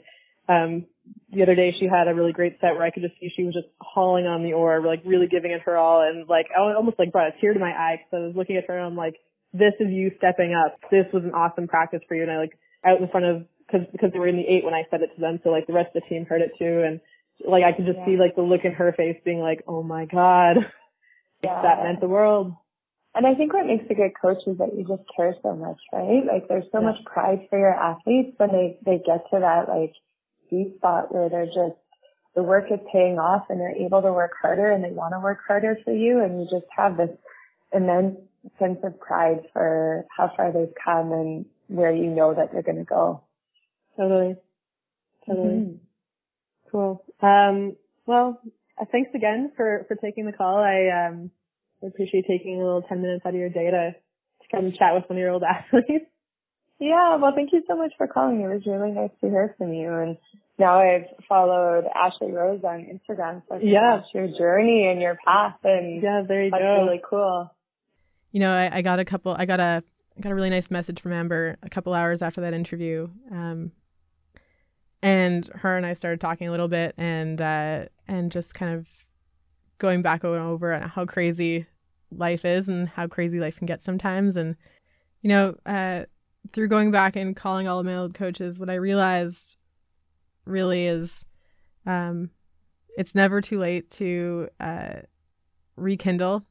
um 0.49 0.85
the 1.31 1.43
other 1.43 1.55
day 1.55 1.73
she 1.79 1.85
had 1.85 2.07
a 2.07 2.13
really 2.13 2.33
great 2.33 2.57
set 2.59 2.73
where 2.73 2.83
I 2.83 2.91
could 2.91 3.03
just 3.03 3.19
see 3.19 3.31
she 3.35 3.43
was 3.43 3.53
just 3.53 3.67
hauling 3.79 4.25
on 4.25 4.43
the 4.43 4.53
oar, 4.53 4.81
like 4.85 5.01
really 5.05 5.27
giving 5.27 5.51
it 5.51 5.61
her 5.61 5.77
all, 5.77 6.01
and 6.01 6.27
like 6.27 6.47
I 6.55 6.73
almost 6.73 6.99
like 6.99 7.11
brought 7.11 7.27
a 7.27 7.39
tear 7.39 7.53
to 7.53 7.59
my 7.59 7.71
eye 7.71 8.01
because 8.01 8.23
I 8.23 8.27
was 8.27 8.35
looking 8.35 8.57
at 8.57 8.65
her 8.67 8.77
and 8.77 8.85
I'm 8.85 8.95
like, 8.95 9.15
this 9.53 9.73
is 9.79 9.89
you 9.89 10.11
stepping 10.17 10.53
up. 10.53 10.77
This 10.91 11.05
was 11.13 11.23
an 11.23 11.33
awesome 11.33 11.67
practice 11.67 12.01
for 12.07 12.15
you, 12.15 12.23
and 12.23 12.31
I 12.31 12.37
like 12.37 12.57
out 12.85 13.01
in 13.01 13.07
front 13.09 13.25
of 13.25 13.45
because 13.65 13.87
because 13.91 14.11
they 14.11 14.19
were 14.19 14.27
in 14.27 14.37
the 14.37 14.47
eight 14.47 14.65
when 14.65 14.73
I 14.73 14.83
said 14.89 15.01
it 15.01 15.13
to 15.15 15.21
them, 15.21 15.39
so 15.43 15.49
like 15.49 15.67
the 15.67 15.73
rest 15.73 15.95
of 15.95 16.01
the 16.01 16.09
team 16.09 16.25
heard 16.25 16.41
it 16.41 16.51
too, 16.57 16.83
and 16.85 16.99
like 17.47 17.63
I 17.63 17.75
could 17.75 17.85
just 17.85 17.99
yeah. 17.99 18.05
see 18.05 18.17
like 18.17 18.35
the 18.35 18.41
look 18.41 18.61
in 18.63 18.73
her 18.73 18.93
face 18.93 19.17
being 19.23 19.39
like, 19.39 19.63
oh 19.67 19.83
my 19.83 20.05
god, 20.05 20.57
yeah. 21.43 21.61
that 21.61 21.83
meant 21.83 22.01
the 22.01 22.07
world. 22.07 22.53
And 23.15 23.25
I 23.25 23.33
think 23.33 23.53
what 23.53 23.65
makes 23.65 23.85
a 23.89 23.95
good 23.95 24.11
coach 24.19 24.37
is 24.45 24.57
that 24.59 24.77
you 24.77 24.85
just 24.87 25.03
care 25.15 25.35
so 25.41 25.55
much, 25.55 25.79
right? 25.91 26.23
Like 26.25 26.47
there's 26.47 26.69
so 26.71 26.79
yeah. 26.79 26.91
much 26.91 27.03
pride 27.05 27.47
for 27.49 27.57
your 27.57 27.73
athletes 27.73 28.33
when 28.37 28.51
they 28.51 28.77
they 28.85 28.97
get 28.97 29.25
to 29.31 29.39
that 29.39 29.67
like 29.67 29.93
deep 30.49 30.77
spot 30.77 31.13
where 31.13 31.29
they're 31.29 31.45
just 31.45 31.77
the 32.35 32.43
work 32.43 32.65
is 32.71 32.79
paying 32.91 33.17
off 33.17 33.45
and 33.49 33.59
they're 33.59 33.75
able 33.75 34.01
to 34.01 34.13
work 34.13 34.31
harder 34.39 34.71
and 34.71 34.83
they 34.83 34.91
want 34.91 35.13
to 35.13 35.19
work 35.19 35.39
harder 35.47 35.77
for 35.83 35.93
you 35.93 36.21
and 36.23 36.39
you 36.39 36.47
just 36.49 36.69
have 36.75 36.97
this 36.97 37.09
immense 37.73 38.17
sense 38.57 38.79
of 38.83 38.99
pride 38.99 39.41
for 39.53 40.05
how 40.15 40.31
far 40.37 40.51
they've 40.51 40.73
come 40.83 41.11
and 41.11 41.45
where 41.67 41.91
you 41.91 42.05
know 42.05 42.33
that 42.33 42.51
they're 42.51 42.63
going 42.63 42.77
to 42.77 42.83
go. 42.83 43.23
Totally. 43.97 44.35
Totally. 45.27 45.47
Mm-hmm. 45.47 45.75
Cool. 46.71 47.03
Um, 47.21 47.75
well, 48.05 48.41
uh, 48.79 48.85
thanks 48.91 49.11
again 49.13 49.51
for, 49.55 49.85
for 49.87 49.95
taking 49.95 50.25
the 50.25 50.31
call. 50.31 50.57
I, 50.57 51.07
um, 51.07 51.31
appreciate 51.87 52.25
taking 52.27 52.61
a 52.61 52.65
little 52.65 52.81
10 52.83 53.01
minutes 53.01 53.25
out 53.25 53.33
of 53.33 53.39
your 53.39 53.49
day 53.49 53.71
to, 53.71 53.91
to 53.91 54.47
come 54.51 54.71
chat 54.77 54.93
with 54.93 55.03
one 55.07 55.17
of 55.17 55.21
your 55.21 55.31
old 55.31 55.43
athletes. 55.47 56.05
Yeah, 56.79 57.17
well, 57.17 57.33
thank 57.35 57.51
you 57.51 57.61
so 57.67 57.75
much 57.75 57.91
for 57.97 58.07
calling. 58.07 58.41
It 58.41 58.47
was 58.47 58.63
really 58.65 58.91
nice 58.91 59.11
to 59.21 59.29
hear 59.29 59.53
from 59.57 59.73
you. 59.73 59.91
And 59.91 60.17
now 60.57 60.79
I've 60.79 61.07
followed 61.27 61.85
Ashley 61.93 62.31
Rose 62.31 62.61
on 62.63 62.85
Instagram, 62.85 63.41
so 63.49 63.59
yeah, 63.61 64.01
your 64.13 64.27
journey 64.27 64.87
and 64.91 65.01
your 65.01 65.17
path, 65.25 65.55
and 65.63 66.03
yeah, 66.03 66.23
there 66.27 66.43
you 66.43 66.51
that's 66.51 66.61
go. 66.61 66.83
Really 66.85 67.01
cool. 67.09 67.49
You 68.31 68.41
know, 68.41 68.51
I, 68.51 68.77
I 68.77 68.81
got 68.81 68.99
a 68.99 69.05
couple. 69.05 69.33
I 69.33 69.45
got 69.45 69.59
a 69.59 69.83
I 70.17 70.21
got 70.21 70.33
a 70.33 70.35
really 70.35 70.49
nice 70.49 70.69
message 70.69 70.99
from 70.99 71.13
Amber 71.13 71.57
a 71.63 71.69
couple 71.69 71.93
hours 71.93 72.21
after 72.21 72.41
that 72.41 72.53
interview. 72.53 73.07
Um, 73.31 73.71
and 75.01 75.47
her 75.55 75.77
and 75.77 75.85
I 75.85 75.93
started 75.93 76.19
talking 76.19 76.49
a 76.49 76.51
little 76.51 76.67
bit, 76.67 76.93
and 76.97 77.41
uh, 77.41 77.85
and 78.07 78.29
just 78.29 78.53
kind 78.53 78.75
of 78.75 78.85
going 79.79 80.01
back 80.01 80.23
over 80.23 80.71
and 80.71 80.89
how 80.89 81.05
crazy 81.05 81.65
life 82.11 82.45
is 82.45 82.67
and 82.69 82.87
how 82.87 83.07
crazy 83.07 83.39
life 83.39 83.57
can 83.57 83.65
get 83.65 83.81
sometimes, 83.81 84.37
and 84.37 84.55
you 85.21 85.29
know, 85.29 85.55
uh, 85.65 86.03
through 86.53 86.67
going 86.67 86.91
back 86.91 87.15
and 87.15 87.35
calling 87.35 87.67
all 87.67 87.79
of 87.79 87.85
my 87.85 87.95
old 87.95 88.13
coaches, 88.13 88.59
what 88.59 88.69
I 88.69 88.75
realized 88.75 89.55
really 90.45 90.85
is 90.85 91.25
um, 91.85 92.29
it's 92.97 93.15
never 93.15 93.41
too 93.41 93.59
late 93.59 93.89
to 93.91 94.49
uh, 94.59 95.01
rekindle 95.75 96.43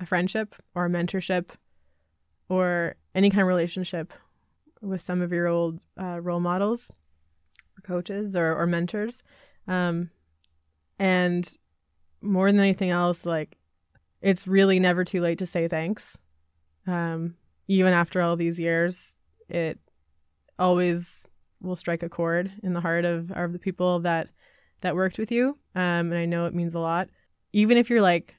a 0.00 0.06
friendship 0.06 0.54
or 0.74 0.86
a 0.86 0.90
mentorship 0.90 1.50
or 2.48 2.96
any 3.14 3.30
kind 3.30 3.42
of 3.42 3.48
relationship 3.48 4.12
with 4.82 5.02
some 5.02 5.22
of 5.22 5.32
your 5.32 5.46
old 5.46 5.80
uh, 6.00 6.20
role 6.20 6.40
models 6.40 6.90
coaches 7.82 8.34
or, 8.36 8.54
or 8.54 8.66
mentors. 8.66 9.22
Um, 9.68 10.10
and 10.98 11.48
more 12.20 12.50
than 12.50 12.60
anything 12.60 12.90
else, 12.90 13.24
like 13.24 13.56
it's 14.22 14.46
really 14.46 14.78
never 14.78 15.04
too 15.04 15.20
late 15.20 15.38
to 15.38 15.46
say 15.46 15.68
thanks. 15.68 16.16
Um, 16.86 17.36
even 17.68 17.92
after 17.92 18.22
all 18.22 18.36
these 18.36 18.58
years, 18.58 19.16
it 19.48 19.78
always 20.58 21.26
will 21.60 21.76
strike 21.76 22.02
a 22.02 22.08
chord 22.08 22.52
in 22.62 22.72
the 22.72 22.80
heart 22.80 23.04
of, 23.04 23.30
of 23.32 23.52
the 23.52 23.58
people 23.58 24.00
that 24.00 24.28
that 24.82 24.94
worked 24.94 25.18
with 25.18 25.32
you. 25.32 25.56
Um, 25.74 26.12
and 26.12 26.14
I 26.14 26.26
know 26.26 26.46
it 26.46 26.54
means 26.54 26.74
a 26.74 26.78
lot. 26.78 27.08
Even 27.52 27.76
if 27.76 27.88
you're 27.88 28.02
like 28.02 28.34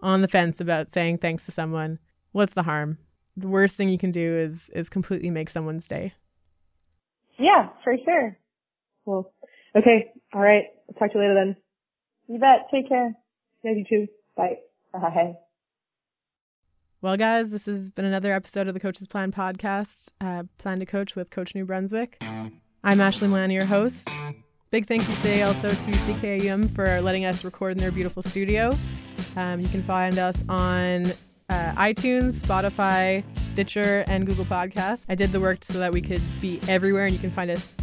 on 0.00 0.22
the 0.22 0.28
fence 0.28 0.60
about 0.60 0.92
saying 0.92 1.18
thanks 1.18 1.44
to 1.46 1.52
someone, 1.52 1.98
what's 2.32 2.54
the 2.54 2.62
harm? 2.62 2.98
The 3.36 3.48
worst 3.48 3.76
thing 3.76 3.88
you 3.88 3.98
can 3.98 4.10
do 4.10 4.38
is 4.38 4.70
is 4.74 4.88
completely 4.88 5.30
make 5.30 5.50
someone's 5.50 5.86
day. 5.86 6.14
Yeah, 7.38 7.68
for 7.84 7.94
sure. 8.04 8.38
Well, 9.04 9.32
okay, 9.76 10.12
all 10.34 10.40
right. 10.40 10.64
I'll 10.88 10.94
talk 10.94 11.12
to 11.12 11.18
you 11.18 11.24
later 11.24 11.34
then. 11.34 11.56
You 12.28 12.38
bet. 12.38 12.68
Take 12.70 12.88
care. 12.88 13.14
Yeah, 13.62 13.72
you 13.72 13.84
too. 13.88 14.08
Bye. 14.36 14.58
Bye. 14.92 15.34
Well, 17.00 17.16
guys, 17.16 17.50
this 17.50 17.66
has 17.66 17.90
been 17.90 18.04
another 18.04 18.32
episode 18.32 18.68
of 18.68 18.74
the 18.74 18.80
Coach's 18.80 19.06
Plan 19.06 19.32
podcast, 19.32 20.08
uh, 20.20 20.44
Plan 20.58 20.78
to 20.80 20.86
Coach 20.86 21.16
with 21.16 21.30
Coach 21.30 21.54
New 21.54 21.64
Brunswick. 21.64 22.22
I'm 22.84 23.00
Ashley 23.00 23.28
Milani, 23.28 23.54
your 23.54 23.64
host. 23.64 24.08
Big 24.70 24.86
thank 24.86 25.08
you 25.08 25.14
today 25.16 25.42
also 25.42 25.68
to 25.68 25.74
CKUM 25.74 26.70
for 26.70 27.00
letting 27.00 27.24
us 27.24 27.44
record 27.44 27.72
in 27.72 27.78
their 27.78 27.92
beautiful 27.92 28.22
studio. 28.22 28.76
Um, 29.36 29.60
you 29.60 29.68
can 29.68 29.82
find 29.82 30.18
us 30.18 30.36
on 30.48 31.06
uh, 31.48 31.72
iTunes, 31.74 32.34
Spotify, 32.34 33.22
Stitcher, 33.50 34.04
and 34.08 34.26
Google 34.26 34.44
Podcasts. 34.44 35.04
I 35.08 35.14
did 35.14 35.32
the 35.32 35.40
work 35.40 35.62
so 35.64 35.78
that 35.78 35.92
we 35.92 36.00
could 36.00 36.22
be 36.40 36.60
everywhere, 36.68 37.04
and 37.04 37.12
you 37.12 37.20
can 37.20 37.30
find 37.30 37.50
us 37.50 37.76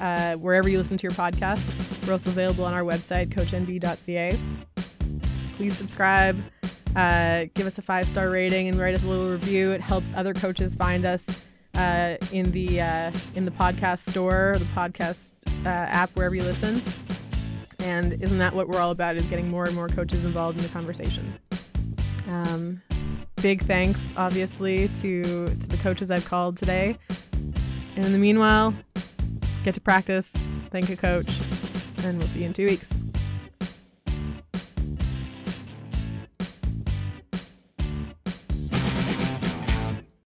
uh, 0.00 0.34
wherever 0.36 0.68
you 0.68 0.78
listen 0.78 0.96
to 0.96 1.02
your 1.02 1.12
podcast. 1.12 2.06
We're 2.06 2.14
also 2.14 2.30
available 2.30 2.64
on 2.64 2.72
our 2.72 2.82
website, 2.82 3.28
coachnb.ca. 3.28 4.38
Please 5.60 5.76
subscribe 5.76 6.42
uh, 6.96 7.44
give 7.54 7.66
us 7.66 7.76
a 7.76 7.82
five 7.82 8.08
star 8.08 8.30
rating 8.30 8.68
and 8.68 8.78
write 8.78 8.94
us 8.94 9.04
a 9.04 9.06
little 9.06 9.30
review. 9.30 9.72
It 9.72 9.82
helps 9.82 10.10
other 10.14 10.32
coaches 10.32 10.74
find 10.74 11.04
us 11.04 11.48
uh, 11.74 12.16
in 12.32 12.50
the 12.50 12.80
uh, 12.80 13.12
in 13.34 13.44
the 13.44 13.50
podcast 13.50 14.08
store, 14.08 14.56
the 14.58 14.64
podcast 14.66 15.34
uh, 15.64 15.68
app, 15.68 16.10
wherever 16.16 16.34
you 16.34 16.42
listen. 16.44 16.80
And 17.86 18.14
isn't 18.22 18.38
that 18.38 18.54
what 18.54 18.68
we're 18.68 18.80
all 18.80 18.90
about? 18.90 19.16
Is 19.16 19.24
getting 19.26 19.50
more 19.50 19.64
and 19.64 19.74
more 19.74 19.88
coaches 19.88 20.24
involved 20.24 20.58
in 20.58 20.64
the 20.64 20.72
conversation. 20.72 21.32
Um, 22.26 22.82
big 23.42 23.62
thanks, 23.62 24.00
obviously, 24.16 24.88
to 24.88 25.22
to 25.22 25.66
the 25.68 25.76
coaches 25.82 26.10
I've 26.10 26.24
called 26.24 26.56
today. 26.56 26.96
And 27.96 28.04
in 28.04 28.12
the 28.12 28.18
meanwhile, 28.18 28.74
get 29.62 29.74
to 29.74 29.80
practice, 29.80 30.28
thank 30.70 30.88
a 30.88 30.96
coach, 30.96 31.28
and 32.02 32.18
we'll 32.18 32.28
see 32.28 32.40
you 32.40 32.46
in 32.46 32.54
two 32.54 32.66
weeks. 32.66 32.99